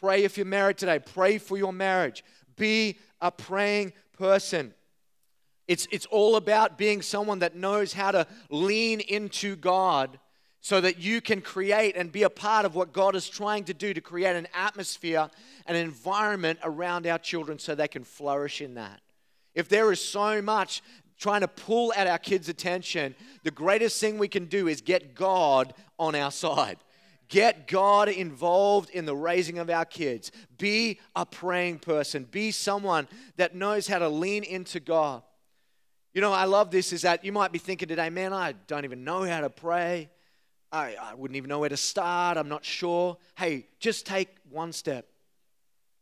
Pray 0.00 0.24
if 0.24 0.36
you're 0.36 0.46
married 0.46 0.78
today. 0.78 0.98
Pray 0.98 1.38
for 1.38 1.56
your 1.56 1.72
marriage. 1.72 2.24
Be 2.56 2.98
a 3.20 3.30
praying 3.30 3.92
person. 4.18 4.74
It's, 5.68 5.86
it's 5.92 6.06
all 6.06 6.36
about 6.36 6.76
being 6.76 7.02
someone 7.02 7.38
that 7.38 7.54
knows 7.54 7.92
how 7.92 8.10
to 8.10 8.26
lean 8.50 9.00
into 9.00 9.54
God 9.54 10.18
so 10.66 10.80
that 10.80 10.98
you 10.98 11.20
can 11.20 11.40
create 11.40 11.94
and 11.94 12.10
be 12.10 12.24
a 12.24 12.28
part 12.28 12.66
of 12.66 12.74
what 12.74 12.92
God 12.92 13.14
is 13.14 13.28
trying 13.28 13.62
to 13.66 13.72
do 13.72 13.94
to 13.94 14.00
create 14.00 14.34
an 14.34 14.48
atmosphere, 14.52 15.30
an 15.64 15.76
environment 15.76 16.58
around 16.64 17.06
our 17.06 17.20
children 17.20 17.60
so 17.60 17.76
they 17.76 17.86
can 17.86 18.02
flourish 18.02 18.60
in 18.60 18.74
that. 18.74 19.00
If 19.54 19.68
there 19.68 19.92
is 19.92 20.00
so 20.00 20.42
much 20.42 20.82
trying 21.20 21.42
to 21.42 21.46
pull 21.46 21.92
at 21.94 22.08
our 22.08 22.18
kids' 22.18 22.48
attention, 22.48 23.14
the 23.44 23.52
greatest 23.52 24.00
thing 24.00 24.18
we 24.18 24.26
can 24.26 24.46
do 24.46 24.66
is 24.66 24.80
get 24.80 25.14
God 25.14 25.72
on 26.00 26.16
our 26.16 26.32
side. 26.32 26.78
Get 27.28 27.68
God 27.68 28.08
involved 28.08 28.90
in 28.90 29.06
the 29.06 29.14
raising 29.14 29.60
of 29.60 29.70
our 29.70 29.84
kids. 29.84 30.32
Be 30.58 30.98
a 31.14 31.24
praying 31.24 31.78
person. 31.78 32.24
Be 32.24 32.50
someone 32.50 33.06
that 33.36 33.54
knows 33.54 33.86
how 33.86 34.00
to 34.00 34.08
lean 34.08 34.42
into 34.42 34.80
God. 34.80 35.22
You 36.12 36.22
know, 36.22 36.32
I 36.32 36.46
love 36.46 36.72
this 36.72 36.92
is 36.92 37.02
that 37.02 37.24
you 37.24 37.30
might 37.30 37.52
be 37.52 37.58
thinking 37.58 37.86
today, 37.86 38.10
man, 38.10 38.32
I 38.32 38.54
don't 38.66 38.84
even 38.84 39.04
know 39.04 39.22
how 39.22 39.42
to 39.42 39.50
pray. 39.50 40.10
I, 40.76 40.96
I 41.10 41.14
wouldn't 41.14 41.36
even 41.36 41.48
know 41.48 41.60
where 41.60 41.68
to 41.68 41.76
start. 41.76 42.36
I'm 42.36 42.48
not 42.48 42.64
sure. 42.64 43.16
Hey, 43.36 43.66
just 43.80 44.06
take 44.06 44.28
one 44.50 44.72
step. 44.72 45.06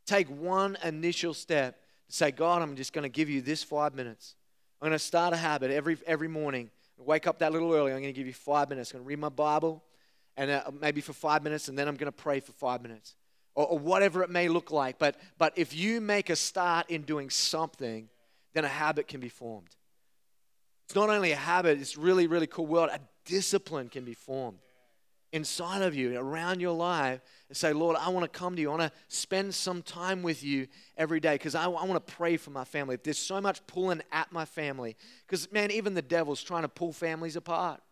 Take 0.06 0.28
one 0.28 0.76
initial 0.82 1.32
step 1.32 1.80
say, 2.14 2.30
God, 2.30 2.62
I'm 2.62 2.76
just 2.76 2.92
going 2.92 3.02
to 3.02 3.08
give 3.08 3.28
you 3.28 3.40
this 3.40 3.62
five 3.62 3.94
minutes. 3.94 4.36
I'm 4.80 4.88
going 4.88 4.98
to 4.98 5.04
start 5.04 5.32
a 5.32 5.36
habit 5.36 5.70
every, 5.70 5.98
every 6.06 6.28
morning. 6.28 6.70
Wake 6.96 7.26
up 7.26 7.38
that 7.40 7.52
little 7.52 7.72
early. 7.72 7.92
I'm 7.92 8.00
going 8.00 8.14
to 8.14 8.18
give 8.18 8.26
you 8.26 8.32
five 8.32 8.68
minutes. 8.68 8.92
I'm 8.92 8.98
going 8.98 9.04
to 9.04 9.08
read 9.08 9.18
my 9.18 9.28
Bible, 9.28 9.82
and 10.36 10.50
uh, 10.50 10.70
maybe 10.80 11.00
for 11.00 11.12
five 11.12 11.42
minutes, 11.42 11.68
and 11.68 11.78
then 11.78 11.88
I'm 11.88 11.96
going 11.96 12.10
to 12.10 12.12
pray 12.12 12.40
for 12.40 12.52
five 12.52 12.82
minutes, 12.82 13.16
or, 13.54 13.66
or 13.66 13.78
whatever 13.78 14.22
it 14.22 14.30
may 14.30 14.48
look 14.48 14.70
like. 14.70 14.98
But, 14.98 15.16
but 15.38 15.52
if 15.56 15.74
you 15.74 16.00
make 16.00 16.30
a 16.30 16.36
start 16.36 16.90
in 16.90 17.02
doing 17.02 17.30
something, 17.30 18.08
then 18.52 18.64
a 18.64 18.68
habit 18.68 19.08
can 19.08 19.20
be 19.20 19.28
formed. 19.28 19.74
it's 20.86 20.94
not 20.94 21.10
only 21.10 21.32
a 21.32 21.36
habit, 21.36 21.80
it's 21.80 21.96
really, 21.96 22.26
really 22.26 22.46
cool 22.46 22.66
world. 22.66 22.90
A 22.92 23.00
discipline 23.24 23.88
can 23.88 24.04
be 24.04 24.14
formed 24.14 24.58
inside 25.34 25.82
of 25.82 25.96
you, 25.96 26.16
around 26.16 26.60
your 26.60 26.72
life, 26.72 27.20
and 27.48 27.56
say, 27.56 27.72
Lord, 27.72 27.96
I 27.98 28.08
want 28.08 28.22
to 28.22 28.38
come 28.38 28.54
to 28.54 28.62
you. 28.62 28.68
I 28.68 28.76
want 28.76 28.92
to 28.92 28.98
spend 29.08 29.52
some 29.52 29.82
time 29.82 30.22
with 30.22 30.44
you 30.44 30.68
every 30.96 31.18
day 31.18 31.34
because 31.34 31.56
I, 31.56 31.64
I 31.64 31.84
want 31.84 31.94
to 31.94 32.12
pray 32.14 32.36
for 32.36 32.50
my 32.50 32.62
family. 32.62 32.96
There's 33.02 33.18
so 33.18 33.40
much 33.40 33.66
pulling 33.66 34.00
at 34.12 34.30
my 34.30 34.44
family, 34.44 34.96
because, 35.26 35.50
man, 35.50 35.72
even 35.72 35.94
the 35.94 36.02
devil's 36.02 36.40
trying 36.40 36.62
to 36.62 36.68
pull 36.68 36.92
families 36.92 37.34
apart. 37.34 37.82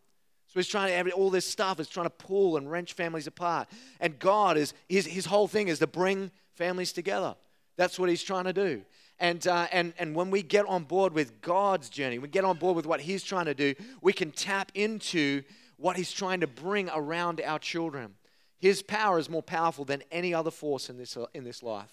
So 0.47 0.61
he's 0.61 0.69
trying 0.69 0.91
to, 0.91 0.95
have 0.95 1.13
all 1.15 1.31
this 1.31 1.45
stuff 1.45 1.81
is 1.81 1.89
trying 1.89 2.07
to 2.07 2.11
pull 2.11 2.57
and 2.59 2.71
wrench 2.71 2.93
families 2.93 3.27
apart. 3.27 3.69
And 3.99 4.19
God 4.21 4.57
is, 4.57 4.73
his, 4.89 5.07
his 5.07 5.27
whole 5.27 5.49
thing 5.49 5.67
is 5.67 5.81
to 5.81 5.89
bring 5.89 6.31
families 6.55 6.93
together. 6.93 7.35
That's 7.77 7.99
what 7.99 8.09
he's 8.09 8.23
trying 8.23 8.45
to 8.45 8.53
do. 8.53 8.83
And, 9.19 9.45
uh, 9.49 9.67
and, 9.73 9.95
and 9.99 10.15
when 10.15 10.31
we 10.31 10.43
get 10.43 10.67
on 10.67 10.85
board 10.85 11.13
with 11.13 11.41
God's 11.41 11.89
journey, 11.89 12.19
we 12.19 12.29
get 12.29 12.45
on 12.45 12.59
board 12.59 12.77
with 12.77 12.87
what 12.87 13.01
he's 13.01 13.25
trying 13.25 13.47
to 13.47 13.55
do, 13.55 13.75
we 14.01 14.13
can 14.13 14.31
tap 14.31 14.71
into 14.75 15.43
what 15.83 15.97
he's 15.97 16.13
trying 16.13 16.41
to 16.41 16.47
bring 16.47 16.89
around 16.95 17.41
our 17.45 17.59
children. 17.59 18.15
His 18.59 18.83
power 18.83 19.19
is 19.19 19.29
more 19.29 19.43
powerful 19.43 19.85
than 19.85 20.05
any 20.13 20.33
other 20.33 20.53
force 20.53 20.89
in 20.89 20.97
this, 20.97 21.19
in 21.35 21.43
this 21.43 21.61
life. 21.61 21.91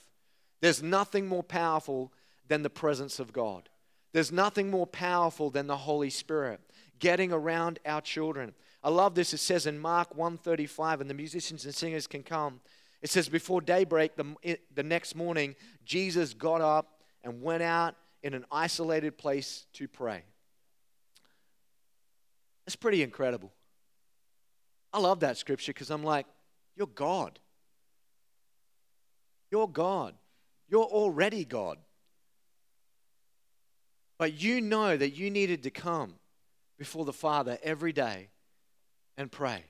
There's 0.61 0.83
nothing 0.83 1.27
more 1.27 1.41
powerful 1.41 2.13
than 2.47 2.61
the 2.61 2.69
presence 2.69 3.19
of 3.19 3.33
God. 3.33 3.67
There's 4.13 4.31
nothing 4.31 4.69
more 4.69 4.85
powerful 4.85 5.49
than 5.49 5.65
the 5.65 5.77
Holy 5.77 6.11
Spirit 6.11 6.61
getting 6.99 7.31
around 7.31 7.79
our 7.83 8.01
children. 8.01 8.53
I 8.83 8.89
love 8.89 9.15
this. 9.15 9.33
It 9.33 9.39
says 9.39 9.65
in 9.65 9.79
Mark 9.79 10.15
135, 10.15 11.01
and 11.01 11.09
the 11.09 11.15
musicians 11.15 11.65
and 11.65 11.73
singers 11.73 12.05
can 12.05 12.21
come. 12.21 12.61
It 13.01 13.09
says, 13.09 13.27
Before 13.27 13.59
daybreak, 13.59 14.15
the, 14.15 14.59
the 14.75 14.83
next 14.83 15.15
morning, 15.15 15.55
Jesus 15.83 16.35
got 16.35 16.61
up 16.61 17.01
and 17.23 17.41
went 17.41 17.63
out 17.63 17.95
in 18.21 18.35
an 18.35 18.45
isolated 18.51 19.17
place 19.17 19.65
to 19.73 19.87
pray. 19.87 20.23
That's 22.65 22.75
pretty 22.75 23.01
incredible. 23.01 23.51
I 24.91 24.99
love 24.99 25.19
that 25.21 25.37
scripture 25.37 25.73
because 25.73 25.89
I'm 25.89 26.03
like, 26.03 26.25
You're 26.75 26.87
God. 26.87 27.39
You're 29.51 29.67
God. 29.67 30.15
You're 30.67 30.83
already 30.83 31.45
God. 31.45 31.77
But 34.17 34.33
you 34.33 34.61
know 34.61 34.95
that 34.95 35.11
you 35.11 35.31
needed 35.31 35.63
to 35.63 35.71
come 35.71 36.15
before 36.77 37.05
the 37.05 37.13
Father 37.13 37.57
every 37.63 37.93
day 37.93 38.29
and 39.17 39.31
pray. 39.31 39.63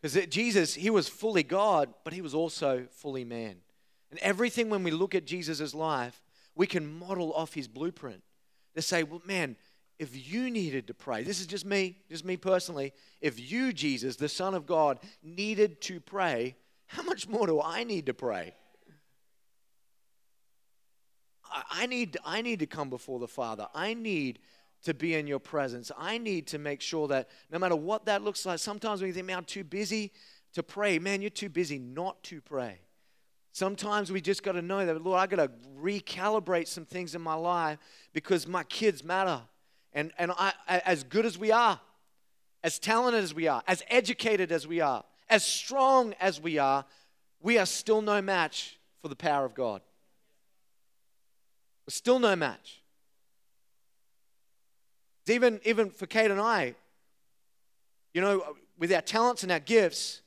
Because 0.00 0.26
Jesus, 0.26 0.74
he 0.74 0.90
was 0.90 1.08
fully 1.08 1.42
God, 1.42 1.92
but 2.02 2.12
he 2.12 2.20
was 2.20 2.34
also 2.34 2.86
fully 2.90 3.24
man. 3.24 3.56
And 4.10 4.18
everything 4.20 4.68
when 4.68 4.82
we 4.82 4.90
look 4.90 5.14
at 5.14 5.24
Jesus' 5.24 5.74
life, 5.74 6.20
we 6.54 6.66
can 6.66 6.98
model 6.98 7.32
off 7.32 7.54
his 7.54 7.68
blueprint 7.68 8.22
to 8.74 8.82
say, 8.82 9.04
well, 9.04 9.22
man, 9.24 9.56
if 10.02 10.32
you 10.32 10.50
needed 10.50 10.88
to 10.88 10.94
pray, 10.94 11.22
this 11.22 11.38
is 11.38 11.46
just 11.46 11.64
me, 11.64 11.96
just 12.10 12.24
me 12.24 12.36
personally, 12.36 12.92
if 13.20 13.38
you, 13.52 13.72
Jesus, 13.72 14.16
the 14.16 14.28
Son 14.28 14.52
of 14.52 14.66
God, 14.66 14.98
needed 15.22 15.80
to 15.82 16.00
pray, 16.00 16.56
how 16.86 17.04
much 17.04 17.28
more 17.28 17.46
do 17.46 17.62
I 17.62 17.84
need 17.84 18.06
to 18.06 18.14
pray? 18.14 18.52
I 21.70 21.86
need, 21.86 22.16
I 22.24 22.42
need 22.42 22.58
to 22.58 22.66
come 22.66 22.90
before 22.90 23.20
the 23.20 23.28
Father. 23.28 23.68
I 23.74 23.94
need 23.94 24.40
to 24.82 24.92
be 24.92 25.14
in 25.14 25.28
your 25.28 25.38
presence. 25.38 25.92
I 25.96 26.18
need 26.18 26.48
to 26.48 26.58
make 26.58 26.80
sure 26.80 27.06
that 27.06 27.28
no 27.52 27.60
matter 27.60 27.76
what 27.76 28.06
that 28.06 28.22
looks 28.22 28.44
like, 28.44 28.58
sometimes 28.58 29.00
when 29.00 29.06
you 29.06 29.14
think, 29.14 29.26
man, 29.26 29.38
I'm 29.38 29.44
too 29.44 29.62
busy 29.62 30.10
to 30.54 30.64
pray, 30.64 30.98
man, 30.98 31.20
you're 31.20 31.30
too 31.30 31.48
busy 31.48 31.78
not 31.78 32.20
to 32.24 32.40
pray. 32.40 32.80
Sometimes 33.52 34.10
we 34.10 34.20
just 34.20 34.42
got 34.42 34.52
to 34.52 34.62
know 34.62 34.84
that, 34.84 35.00
Lord, 35.00 35.20
I 35.20 35.26
got 35.28 35.36
to 35.36 35.50
recalibrate 35.80 36.66
some 36.66 36.86
things 36.86 37.14
in 37.14 37.20
my 37.20 37.34
life 37.34 37.78
because 38.12 38.48
my 38.48 38.64
kids 38.64 39.04
matter. 39.04 39.42
And, 39.92 40.12
and 40.18 40.32
I, 40.32 40.52
as 40.66 41.04
good 41.04 41.26
as 41.26 41.38
we 41.38 41.52
are, 41.52 41.80
as 42.64 42.78
talented 42.78 43.22
as 43.22 43.34
we 43.34 43.46
are, 43.48 43.62
as 43.66 43.82
educated 43.88 44.52
as 44.52 44.66
we 44.66 44.80
are, 44.80 45.04
as 45.28 45.44
strong 45.44 46.14
as 46.20 46.40
we 46.40 46.58
are, 46.58 46.84
we 47.40 47.58
are 47.58 47.66
still 47.66 48.02
no 48.02 48.22
match 48.22 48.78
for 49.00 49.08
the 49.08 49.16
power 49.16 49.44
of 49.44 49.54
God. 49.54 49.82
We're 51.86 51.92
still 51.92 52.18
no 52.18 52.36
match. 52.36 52.80
Even, 55.26 55.60
even 55.64 55.90
for 55.90 56.06
Kate 56.06 56.30
and 56.30 56.40
I, 56.40 56.74
you 58.14 58.20
know, 58.20 58.56
with 58.78 58.92
our 58.92 59.00
talents 59.00 59.42
and 59.42 59.52
our 59.52 59.60
gifts, 59.60 60.20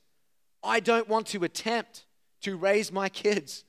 I 0.63 0.79
don't 0.79 1.07
want 1.07 1.27
to 1.27 1.43
attempt 1.43 2.05
to 2.41 2.55
raise 2.55 2.91
my 2.91 3.09
kids 3.09 3.63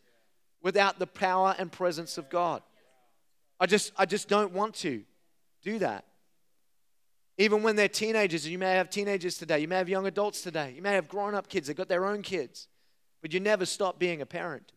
without 0.63 0.99
the 0.99 1.07
power 1.07 1.55
and 1.59 1.71
presence 1.71 2.19
of 2.19 2.29
God. 2.29 2.63
I 3.59 3.67
just, 3.67 3.93
I 3.97 4.07
just 4.07 4.29
don't 4.29 4.53
want 4.53 4.75
to 4.77 5.03
do 5.67 5.79
that. 5.81 6.05
Even 7.39 7.63
when 7.63 7.77
they're 7.77 7.89
teenagers, 7.89 8.45
and 8.45 8.53
you 8.53 8.59
may 8.59 8.77
have 8.77 8.89
teenagers 8.89 9.37
today, 9.37 9.59
you 9.59 9.69
may 9.69 9.77
have 9.77 9.89
young 9.89 10.07
adults 10.07 10.41
today, 10.41 10.73
you 10.75 10.81
may 10.81 10.95
have 10.95 11.09
grown 11.09 11.35
up 11.35 11.49
kids, 11.49 11.67
they've 11.67 11.77
got 11.77 11.89
their 11.89 12.07
own 12.07 12.23
kids, 12.23 12.69
but 13.21 13.35
you 13.35 13.41
never 13.41 13.67
stop 13.67 13.99
being 13.99 14.23
a 14.23 14.27
parent. 14.27 14.73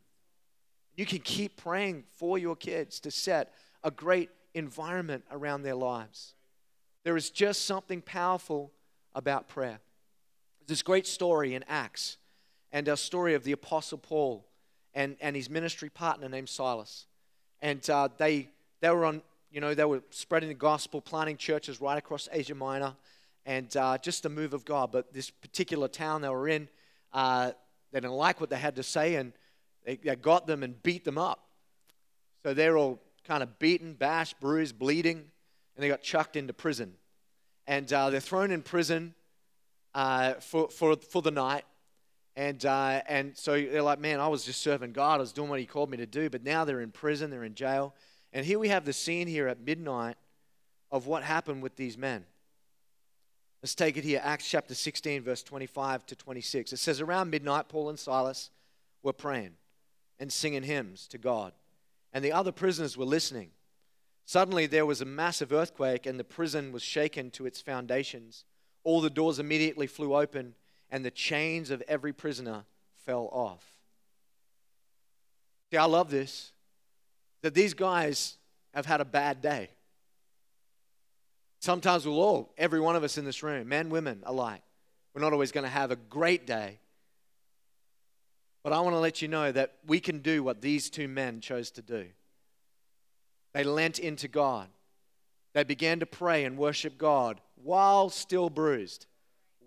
You 0.95 1.05
can 1.05 1.19
keep 1.19 1.55
praying 1.55 2.03
for 2.11 2.37
your 2.37 2.57
kids 2.57 2.99
to 3.01 3.11
set 3.11 3.53
a 3.83 3.91
great 3.91 4.29
environment 4.53 5.23
around 5.31 5.61
their 5.61 5.75
lives. 5.75 6.33
There 7.03 7.15
is 7.15 7.29
just 7.29 7.65
something 7.65 8.01
powerful 8.01 8.71
about 9.13 9.47
prayer. 9.47 9.79
There's 10.59 10.67
this 10.67 10.81
great 10.81 11.07
story 11.07 11.55
in 11.55 11.63
Acts 11.69 12.17
and 12.73 12.87
a 12.87 12.97
story 12.97 13.35
of 13.35 13.43
the 13.43 13.53
Apostle 13.53 13.99
Paul 13.99 14.45
and, 14.93 15.15
and 15.21 15.35
his 15.35 15.49
ministry 15.49 15.89
partner 15.89 16.27
named 16.27 16.49
Silas. 16.49 17.05
And 17.61 17.87
uh, 17.89 18.09
they, 18.17 18.49
they 18.81 18.89
were 18.89 19.05
on, 19.05 19.21
you 19.51 19.61
know, 19.61 19.73
they 19.73 19.85
were 19.85 20.01
spreading 20.11 20.49
the 20.49 20.55
gospel, 20.55 21.01
planting 21.01 21.37
churches 21.37 21.81
right 21.81 21.97
across 21.97 22.29
Asia 22.31 22.55
Minor, 22.55 22.95
and 23.45 23.75
uh, 23.75 23.97
just 23.97 24.25
a 24.25 24.29
move 24.29 24.53
of 24.53 24.65
God. 24.65 24.91
But 24.91 25.13
this 25.13 25.29
particular 25.29 25.87
town 25.87 26.21
they 26.21 26.29
were 26.29 26.47
in, 26.47 26.69
uh, 27.13 27.51
they 27.91 27.99
didn't 27.99 28.13
like 28.13 28.39
what 28.39 28.49
they 28.49 28.57
had 28.57 28.75
to 28.75 28.83
say, 28.83 29.15
and 29.15 29.33
they, 29.85 29.95
they 29.95 30.15
got 30.15 30.45
them 30.45 30.61
and 30.61 30.81
beat 30.83 31.03
them 31.03 31.17
up. 31.17 31.47
So 32.43 32.53
they're 32.53 32.77
all 32.77 33.01
kind 33.27 33.43
of 33.43 33.59
beaten, 33.59 33.93
bashed, 33.93 34.39
bruised, 34.39 34.77
bleeding, 34.77 35.17
and 35.17 35.83
they 35.83 35.87
got 35.87 36.01
chucked 36.01 36.35
into 36.35 36.53
prison. 36.53 36.93
And 37.67 37.91
uh, 37.91 38.09
they're 38.09 38.19
thrown 38.19 38.51
in 38.51 38.61
prison 38.61 39.13
uh, 39.93 40.35
for, 40.35 40.69
for, 40.69 40.95
for 40.95 41.21
the 41.21 41.31
night. 41.31 41.65
And, 42.35 42.63
uh, 42.65 43.01
and 43.07 43.37
so 43.37 43.53
they're 43.53 43.81
like, 43.81 43.99
man, 43.99 44.19
I 44.19 44.27
was 44.27 44.45
just 44.45 44.61
serving 44.61 44.93
God. 44.93 45.15
I 45.15 45.17
was 45.17 45.33
doing 45.33 45.49
what 45.49 45.59
He 45.59 45.65
called 45.65 45.89
me 45.89 45.97
to 45.97 46.05
do. 46.05 46.29
But 46.29 46.43
now 46.43 46.65
they're 46.65 46.81
in 46.81 46.91
prison, 46.91 47.29
they're 47.29 47.43
in 47.43 47.55
jail. 47.55 47.93
And 48.31 48.45
here 48.45 48.59
we 48.59 48.69
have 48.69 48.85
the 48.85 48.93
scene 48.93 49.27
here 49.27 49.47
at 49.47 49.59
midnight 49.59 50.17
of 50.91 51.07
what 51.07 51.23
happened 51.23 51.63
with 51.63 51.75
these 51.75 51.97
men. 51.97 52.25
Let's 53.61 53.75
take 53.75 53.97
it 53.97 54.03
here 54.03 54.21
Acts 54.23 54.49
chapter 54.49 54.73
16, 54.73 55.23
verse 55.23 55.43
25 55.43 56.05
to 56.07 56.15
26. 56.15 56.73
It 56.73 56.77
says, 56.77 57.01
Around 57.01 57.29
midnight, 57.29 57.67
Paul 57.67 57.89
and 57.89 57.99
Silas 57.99 58.51
were 59.03 59.13
praying 59.13 59.51
and 60.19 60.31
singing 60.31 60.63
hymns 60.63 61.07
to 61.07 61.17
God, 61.17 61.53
and 62.13 62.23
the 62.23 62.31
other 62.31 62.51
prisoners 62.51 62.97
were 62.97 63.05
listening. 63.05 63.51
Suddenly, 64.25 64.67
there 64.67 64.85
was 64.85 65.01
a 65.01 65.05
massive 65.05 65.51
earthquake, 65.51 66.05
and 66.05 66.19
the 66.19 66.23
prison 66.23 66.71
was 66.71 66.83
shaken 66.83 67.31
to 67.31 67.45
its 67.45 67.61
foundations. 67.61 68.45
All 68.83 69.01
the 69.01 69.09
doors 69.09 69.39
immediately 69.39 69.87
flew 69.87 70.15
open 70.15 70.55
and 70.91 71.05
the 71.05 71.11
chains 71.11 71.69
of 71.69 71.83
every 71.87 72.13
prisoner 72.13 72.65
fell 73.05 73.29
off. 73.31 73.63
See, 75.71 75.77
I 75.77 75.85
love 75.85 76.09
this 76.09 76.51
that 77.41 77.53
these 77.53 77.73
guys 77.73 78.37
have 78.73 78.85
had 78.85 79.01
a 79.01 79.05
bad 79.05 79.41
day. 79.41 79.69
Sometimes 81.59 82.05
we'll 82.05 82.19
all, 82.19 82.53
every 82.57 82.79
one 82.79 82.95
of 82.95 83.03
us 83.03 83.17
in 83.17 83.25
this 83.25 83.43
room, 83.43 83.67
men, 83.67 83.89
women 83.89 84.21
alike, 84.25 84.61
we're 85.13 85.21
not 85.21 85.33
always 85.33 85.51
going 85.51 85.65
to 85.65 85.69
have 85.69 85.91
a 85.91 85.95
great 85.95 86.45
day. 86.45 86.79
But 88.63 88.73
I 88.73 88.79
want 88.81 88.95
to 88.95 88.99
let 88.99 89.21
you 89.21 89.27
know 89.27 89.51
that 89.51 89.75
we 89.85 89.99
can 89.99 90.19
do 90.19 90.43
what 90.43 90.61
these 90.61 90.89
two 90.89 91.07
men 91.07 91.41
chose 91.41 91.71
to 91.71 91.81
do. 91.81 92.05
They 93.53 93.63
lent 93.63 93.99
into 93.99 94.27
God. 94.27 94.67
They 95.53 95.63
began 95.63 95.99
to 96.01 96.05
pray 96.05 96.45
and 96.45 96.57
worship 96.57 96.97
God 96.97 97.41
while 97.55 98.09
still 98.09 98.49
bruised 98.49 99.07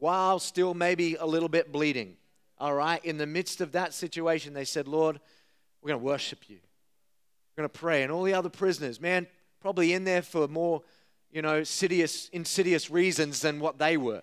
while 0.02 0.40
still 0.40 0.74
maybe 0.74 1.14
a 1.14 1.24
little 1.24 1.48
bit 1.48 1.70
bleeding. 1.70 2.16
All 2.58 2.74
right? 2.74 3.02
In 3.04 3.18
the 3.18 3.26
midst 3.26 3.60
of 3.60 3.70
that 3.70 3.94
situation, 3.94 4.52
they 4.52 4.64
said, 4.64 4.88
Lord, 4.88 5.20
we're 5.80 5.90
going 5.90 6.00
to 6.00 6.04
worship 6.04 6.40
you. 6.48 6.58
We're 7.56 7.62
going 7.62 7.70
to 7.70 7.78
pray. 7.78 8.02
And 8.02 8.12
all 8.12 8.22
the 8.22 8.34
other 8.34 8.48
prisoners, 8.48 9.00
man, 9.00 9.26
probably 9.60 9.92
in 9.92 10.04
there 10.04 10.22
for 10.22 10.48
more, 10.48 10.82
you 11.30 11.42
know, 11.42 11.58
insidious, 11.58 12.28
insidious 12.30 12.90
reasons 12.90 13.40
than 13.40 13.60
what 13.60 13.78
they 13.78 13.96
were. 13.96 14.22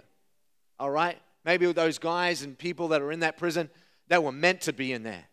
All 0.80 0.90
right? 0.90 1.18
Maybe 1.46 1.72
those 1.72 1.98
guys 1.98 2.42
and 2.42 2.58
people 2.58 2.90
that 2.90 3.02
are 3.02 3.12
in 3.12 3.22
that 3.22 3.38
prison, 3.38 3.70
they 4.08 4.18
were 4.18 4.32
meant 4.32 4.62
to 4.62 4.74
be 4.74 4.94
in 4.94 5.04
there. 5.04 5.26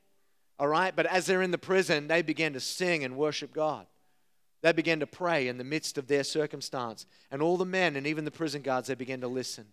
All 0.59 0.69
right? 0.69 0.95
But 0.95 1.07
as 1.07 1.27
they're 1.27 1.43
in 1.43 1.51
the 1.51 1.59
prison, 1.59 2.09
they 2.09 2.23
began 2.23 2.53
to 2.53 2.61
sing 2.61 3.05
and 3.05 3.17
worship 3.17 3.53
God. 3.53 3.87
They 4.63 4.73
began 4.73 5.01
to 5.01 5.07
pray 5.07 5.49
in 5.49 5.59
the 5.59 5.65
midst 5.65 5.99
of 5.99 6.07
their 6.07 6.25
circumstance. 6.25 7.07
And 7.31 7.43
all 7.43 7.57
the 7.57 7.65
men 7.65 7.97
and 7.97 8.07
even 8.07 8.25
the 8.25 8.31
prison 8.31 8.63
guards, 8.63 8.89
they 8.89 8.95
began 8.95 9.21
to 9.21 9.29
listen. 9.29 9.67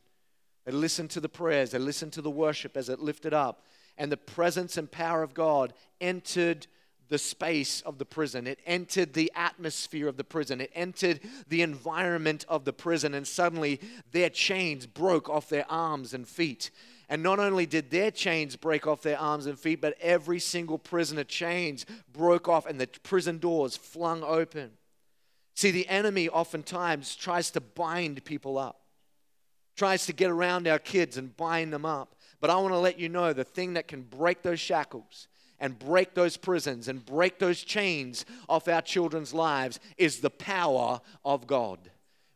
They 0.66 0.72
listened 0.72 1.10
to 1.12 1.20
the 1.20 1.30
prayers, 1.30 1.72
they 1.72 1.80
listened 1.80 2.14
to 2.14 2.22
the 2.22 2.32
worship 2.32 2.78
as 2.78 2.90
it 2.90 3.00
lifted 3.00 3.34
up, 3.34 3.66
and 3.98 4.12
the 4.12 4.18
presence 4.18 4.78
and 4.78 4.90
power 4.90 5.22
of 5.22 5.34
God 5.34 5.74
entered 6.00 6.68
the 7.14 7.20
space 7.20 7.82
of 7.82 8.00
the 8.00 8.06
prison. 8.06 8.48
It 8.48 8.58
entered 8.66 9.14
the 9.14 9.32
atmosphere 9.36 10.08
of 10.08 10.18
the 10.18 10.24
prison. 10.24 10.60
It 10.60 10.72
entered 10.74 11.20
the 11.48 11.62
environment 11.62 12.44
of 12.50 12.66
the 12.66 12.74
prison. 12.74 13.14
And 13.14 13.28
suddenly 13.28 13.80
their 14.12 14.32
chains 14.32 14.88
broke 14.88 15.30
off 15.30 15.48
their 15.48 15.72
arms 15.72 16.16
and 16.16 16.28
feet. 16.28 16.72
And 17.08 17.22
not 17.22 17.38
only 17.38 17.68
did 17.68 17.92
their 17.92 18.10
chains 18.10 18.56
break 18.56 18.88
off 18.88 19.04
their 19.04 19.20
arms 19.20 19.46
and 19.46 19.60
feet, 19.60 19.80
but 19.80 19.96
every 20.02 20.40
single 20.40 20.80
prisoner 20.80 21.24
chains 21.24 21.86
broke 22.12 22.50
off 22.50 22.66
and 22.66 22.82
the 22.82 22.88
prison 23.04 23.38
doors 23.38 23.78
flung 23.78 24.24
open. 24.24 24.72
See, 25.54 25.70
the 25.70 25.88
enemy 25.90 26.30
oftentimes 26.30 27.16
tries 27.16 27.52
to 27.52 27.62
bind 27.62 28.26
people 28.26 28.58
up, 28.58 28.82
tries 29.76 30.08
to 30.08 30.14
get 30.14 30.32
around 30.32 30.68
our 30.68 30.80
kids 30.80 31.16
and 31.16 31.38
bind 31.38 31.72
them 31.72 31.86
up. 31.86 32.16
But 32.42 32.50
I 32.50 32.56
want 32.56 32.74
to 32.74 32.80
let 32.80 32.98
you 32.98 33.08
know 33.08 33.34
the 33.34 33.44
thing 33.44 33.76
that 33.76 33.88
can 33.88 34.02
break 34.02 34.42
those 34.42 34.60
shackles 34.60 35.28
and 35.64 35.80
break 35.80 36.14
those 36.14 36.36
prisons 36.36 36.90
and 36.90 37.06
break 37.06 37.40
those 37.40 37.64
chains 37.64 38.26
off 38.50 38.68
our 38.68 38.82
children's 38.82 39.34
lives 39.34 39.80
is 39.98 40.20
the 40.20 40.30
power 40.30 41.00
of 41.24 41.48
God. 41.48 41.80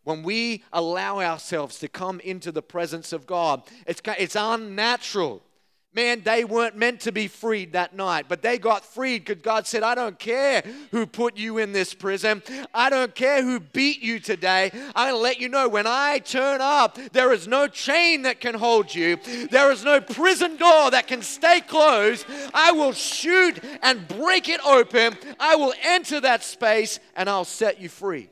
When 0.06 0.24
we 0.24 0.63
allow 0.72 1.20
ourselves 1.20 1.78
to 1.80 1.90
come 1.90 2.22
into 2.22 2.54
the 2.54 2.62
presence 2.62 3.12
of 3.12 3.28
God, 3.28 3.63
it's, 3.86 4.02
it's 4.18 4.38
unnatural 4.40 5.44
Man, 5.93 6.21
they 6.23 6.43
weren't 6.43 6.76
meant 6.76 7.02
to 7.02 7.12
be 7.12 7.28
freed 7.28 7.73
that 7.73 7.95
night, 7.95 8.26
but 8.28 8.41
they 8.41 8.60
got 8.60 8.86
freed 8.86 9.26
because 9.26 9.41
God 9.41 9.65
said, 9.65 9.84
I 9.84 9.95
don't 9.95 10.19
care 10.19 10.62
who 10.91 11.08
put 11.08 11.38
you 11.38 11.58
in 11.58 11.71
this 11.71 11.93
prison. 11.93 12.43
I 12.73 12.89
don't 12.89 13.15
care 13.15 13.41
who 13.41 13.60
beat 13.60 14.04
you 14.04 14.19
today. 14.19 14.69
I'm 14.95 15.10
going 15.10 15.13
to 15.13 15.17
let 15.17 15.39
you 15.39 15.50
know 15.50 15.67
when 15.67 15.88
I 15.88 16.19
turn 16.19 16.60
up, 16.62 17.00
there 17.13 17.32
is 17.32 17.47
no 17.47 17.67
chain 17.67 18.23
that 18.23 18.41
can 18.41 18.54
hold 18.54 18.93
you, 18.93 19.17
there 19.50 19.71
is 19.71 19.84
no 19.84 20.00
prison 20.00 20.58
door 20.58 20.91
that 20.91 21.08
can 21.08 21.21
stay 21.21 21.62
closed. 21.62 22.26
I 22.54 22.73
will 22.73 22.93
shoot 22.93 23.60
and 23.82 24.08
break 24.08 24.50
it 24.50 24.60
open. 24.65 25.17
I 25.39 25.56
will 25.56 25.73
enter 25.82 26.19
that 26.19 26.43
space 26.43 27.00
and 27.15 27.30
I'll 27.30 27.45
set 27.45 27.82
you 27.82 27.89
free. 27.89 28.30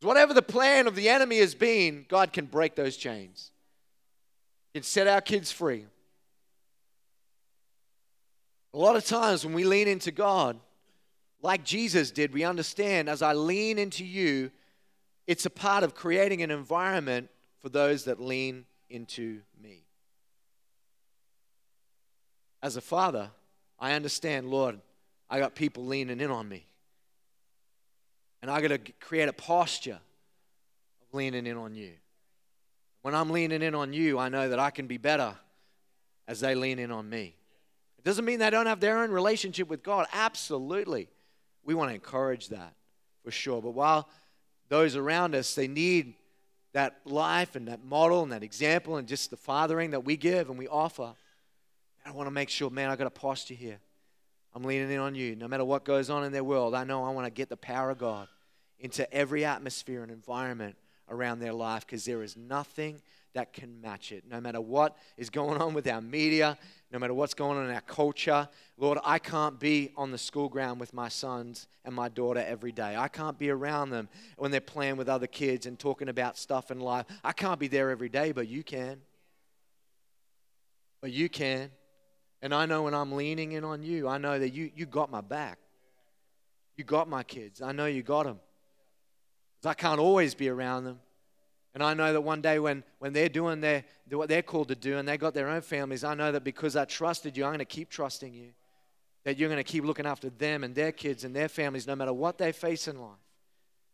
Whatever 0.00 0.32
the 0.32 0.42
plan 0.42 0.86
of 0.86 0.96
the 0.96 1.08
enemy 1.08 1.38
has 1.38 1.54
been, 1.54 2.06
God 2.08 2.32
can 2.32 2.46
break 2.46 2.76
those 2.76 2.96
chains 2.96 3.52
can 4.74 4.82
set 4.82 5.06
our 5.06 5.20
kids 5.20 5.52
free. 5.52 5.86
A 8.74 8.78
lot 8.78 8.96
of 8.96 9.04
times 9.04 9.44
when 9.44 9.54
we 9.54 9.64
lean 9.64 9.86
into 9.86 10.10
God, 10.10 10.58
like 11.42 11.64
Jesus 11.64 12.10
did, 12.10 12.32
we 12.32 12.44
understand 12.44 13.08
as 13.08 13.20
I 13.20 13.34
lean 13.34 13.78
into 13.78 14.04
you, 14.04 14.50
it's 15.26 15.44
a 15.44 15.50
part 15.50 15.84
of 15.84 15.94
creating 15.94 16.42
an 16.42 16.50
environment 16.50 17.28
for 17.60 17.68
those 17.68 18.04
that 18.04 18.20
lean 18.20 18.64
into 18.88 19.40
me. 19.60 19.84
As 22.62 22.76
a 22.76 22.80
father, 22.80 23.30
I 23.78 23.92
understand, 23.92 24.48
Lord, 24.48 24.80
I 25.28 25.38
got 25.38 25.54
people 25.54 25.84
leaning 25.84 26.20
in 26.20 26.30
on 26.30 26.48
me. 26.48 26.66
And 28.40 28.50
I 28.50 28.60
got 28.60 28.68
to 28.68 28.78
create 29.00 29.28
a 29.28 29.32
posture 29.32 30.00
of 31.02 31.14
leaning 31.14 31.46
in 31.46 31.56
on 31.56 31.74
you. 31.74 31.92
When 33.02 33.14
I'm 33.14 33.30
leaning 33.30 33.62
in 33.62 33.74
on 33.74 33.92
you, 33.92 34.18
I 34.18 34.28
know 34.28 34.48
that 34.48 34.58
I 34.58 34.70
can 34.70 34.86
be 34.86 34.96
better 34.96 35.34
as 36.26 36.40
they 36.40 36.54
lean 36.54 36.78
in 36.78 36.90
on 36.90 37.08
me. 37.08 37.34
It 37.98 38.04
doesn't 38.04 38.24
mean 38.24 38.38
they 38.38 38.50
don't 38.50 38.66
have 38.66 38.80
their 38.80 38.98
own 38.98 39.10
relationship 39.10 39.68
with 39.68 39.82
God. 39.82 40.06
Absolutely. 40.12 41.08
We 41.64 41.74
want 41.74 41.90
to 41.90 41.94
encourage 41.94 42.48
that 42.48 42.74
for 43.24 43.30
sure. 43.30 43.60
But 43.60 43.72
while 43.72 44.08
those 44.68 44.96
around 44.96 45.34
us, 45.34 45.54
they 45.54 45.68
need 45.68 46.14
that 46.72 47.00
life 47.04 47.54
and 47.54 47.68
that 47.68 47.84
model 47.84 48.22
and 48.22 48.32
that 48.32 48.42
example 48.42 48.96
and 48.96 49.06
just 49.06 49.30
the 49.30 49.36
fathering 49.36 49.90
that 49.90 50.04
we 50.04 50.16
give 50.16 50.48
and 50.48 50.58
we 50.58 50.68
offer. 50.68 51.14
I 52.04 52.10
want 52.12 52.26
to 52.26 52.32
make 52.32 52.48
sure, 52.48 52.70
man, 52.70 52.88
I 52.90 52.96
got 52.96 53.06
a 53.06 53.10
posture 53.10 53.54
here. 53.54 53.78
I'm 54.54 54.64
leaning 54.64 54.90
in 54.90 54.98
on 54.98 55.14
you. 55.14 55.36
No 55.36 55.48
matter 55.48 55.64
what 55.64 55.84
goes 55.84 56.10
on 56.10 56.24
in 56.24 56.32
their 56.32 56.44
world, 56.44 56.74
I 56.74 56.84
know 56.84 57.04
I 57.04 57.10
want 57.10 57.26
to 57.26 57.30
get 57.30 57.48
the 57.48 57.56
power 57.56 57.90
of 57.90 57.98
God 57.98 58.28
into 58.78 59.10
every 59.12 59.44
atmosphere 59.44 60.02
and 60.02 60.10
environment 60.10 60.76
around 61.12 61.38
their 61.38 61.52
life 61.52 61.86
because 61.86 62.04
there 62.04 62.22
is 62.22 62.36
nothing 62.36 63.00
that 63.34 63.52
can 63.52 63.80
match 63.80 64.12
it. 64.12 64.24
No 64.28 64.40
matter 64.40 64.60
what 64.60 64.96
is 65.16 65.30
going 65.30 65.60
on 65.60 65.74
with 65.74 65.86
our 65.86 66.00
media, 66.00 66.58
no 66.90 66.98
matter 66.98 67.14
what's 67.14 67.34
going 67.34 67.58
on 67.58 67.66
in 67.68 67.74
our 67.74 67.80
culture, 67.82 68.48
Lord, 68.76 68.98
I 69.04 69.18
can't 69.18 69.58
be 69.58 69.92
on 69.96 70.10
the 70.10 70.18
school 70.18 70.48
ground 70.48 70.80
with 70.80 70.92
my 70.92 71.08
sons 71.08 71.66
and 71.84 71.94
my 71.94 72.08
daughter 72.08 72.44
every 72.46 72.72
day. 72.72 72.96
I 72.96 73.08
can't 73.08 73.38
be 73.38 73.50
around 73.50 73.90
them 73.90 74.08
when 74.36 74.50
they're 74.50 74.60
playing 74.60 74.96
with 74.96 75.08
other 75.08 75.26
kids 75.26 75.66
and 75.66 75.78
talking 75.78 76.08
about 76.08 76.36
stuff 76.36 76.70
in 76.70 76.80
life. 76.80 77.06
I 77.24 77.32
can't 77.32 77.58
be 77.58 77.68
there 77.68 77.90
every 77.90 78.08
day, 78.08 78.32
but 78.32 78.48
you 78.48 78.62
can. 78.62 79.00
But 81.00 81.12
you 81.12 81.28
can. 81.28 81.70
And 82.42 82.52
I 82.52 82.66
know 82.66 82.82
when 82.82 82.94
I'm 82.94 83.12
leaning 83.12 83.52
in 83.52 83.64
on 83.64 83.82
you, 83.82 84.08
I 84.08 84.18
know 84.18 84.38
that 84.38 84.50
you, 84.50 84.70
you 84.74 84.84
got 84.84 85.10
my 85.10 85.20
back. 85.20 85.58
You 86.76 86.84
got 86.84 87.08
my 87.08 87.22
kids. 87.22 87.62
I 87.62 87.72
know 87.72 87.86
you 87.86 88.02
got 88.02 88.24
them. 88.24 88.40
I 89.68 89.74
can't 89.74 90.00
always 90.00 90.34
be 90.34 90.48
around 90.48 90.84
them. 90.84 90.98
And 91.74 91.82
I 91.82 91.94
know 91.94 92.12
that 92.12 92.20
one 92.20 92.42
day 92.42 92.58
when, 92.58 92.84
when 92.98 93.12
they're 93.12 93.28
doing 93.28 93.60
their, 93.60 93.84
what 94.10 94.28
they're 94.28 94.42
called 94.42 94.68
to 94.68 94.74
do 94.74 94.98
and 94.98 95.08
they 95.08 95.16
got 95.16 95.34
their 95.34 95.48
own 95.48 95.62
families, 95.62 96.04
I 96.04 96.14
know 96.14 96.32
that 96.32 96.44
because 96.44 96.76
I 96.76 96.84
trusted 96.84 97.36
you, 97.36 97.44
I'm 97.44 97.50
going 97.50 97.60
to 97.60 97.64
keep 97.64 97.88
trusting 97.88 98.34
you. 98.34 98.48
That 99.24 99.38
you're 99.38 99.48
going 99.48 99.62
to 99.62 99.64
keep 99.64 99.84
looking 99.84 100.04
after 100.04 100.30
them 100.30 100.64
and 100.64 100.74
their 100.74 100.90
kids 100.90 101.24
and 101.24 101.34
their 101.34 101.48
families 101.48 101.86
no 101.86 101.94
matter 101.94 102.12
what 102.12 102.38
they 102.38 102.52
face 102.52 102.88
in 102.88 103.00
life. 103.00 103.12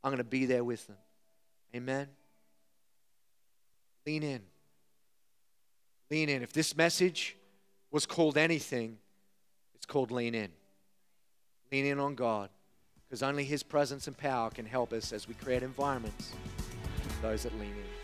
I'm 0.02 0.11
going 0.11 0.18
to 0.18 0.24
be 0.24 0.46
there 0.46 0.64
with 0.64 0.87
them. 0.87 0.96
Amen. 1.76 2.09
Lean 4.07 4.22
in. 4.22 4.40
Lean 6.11 6.31
in. 6.31 6.42
If 6.42 6.52
this 6.52 6.74
message 6.74 7.37
was 7.90 8.07
called 8.07 8.38
anything, 8.38 8.96
it's 9.74 9.85
called 9.85 10.11
lean 10.11 10.35
in. 10.35 10.50
Lean 11.70 11.85
in 11.85 12.00
on 12.00 12.14
God 12.14 12.48
because 13.09 13.23
only 13.23 13.44
His 13.44 13.62
presence 13.62 14.07
and 14.07 14.16
power 14.16 14.51
can 14.51 14.66
help 14.66 14.92
us 14.92 15.12
as 15.12 15.27
we 15.27 15.35
create 15.35 15.62
environments 15.62 16.33
for 17.03 17.23
those 17.23 17.44
that 17.44 17.55
lean 17.59 17.71
in. 17.71 17.98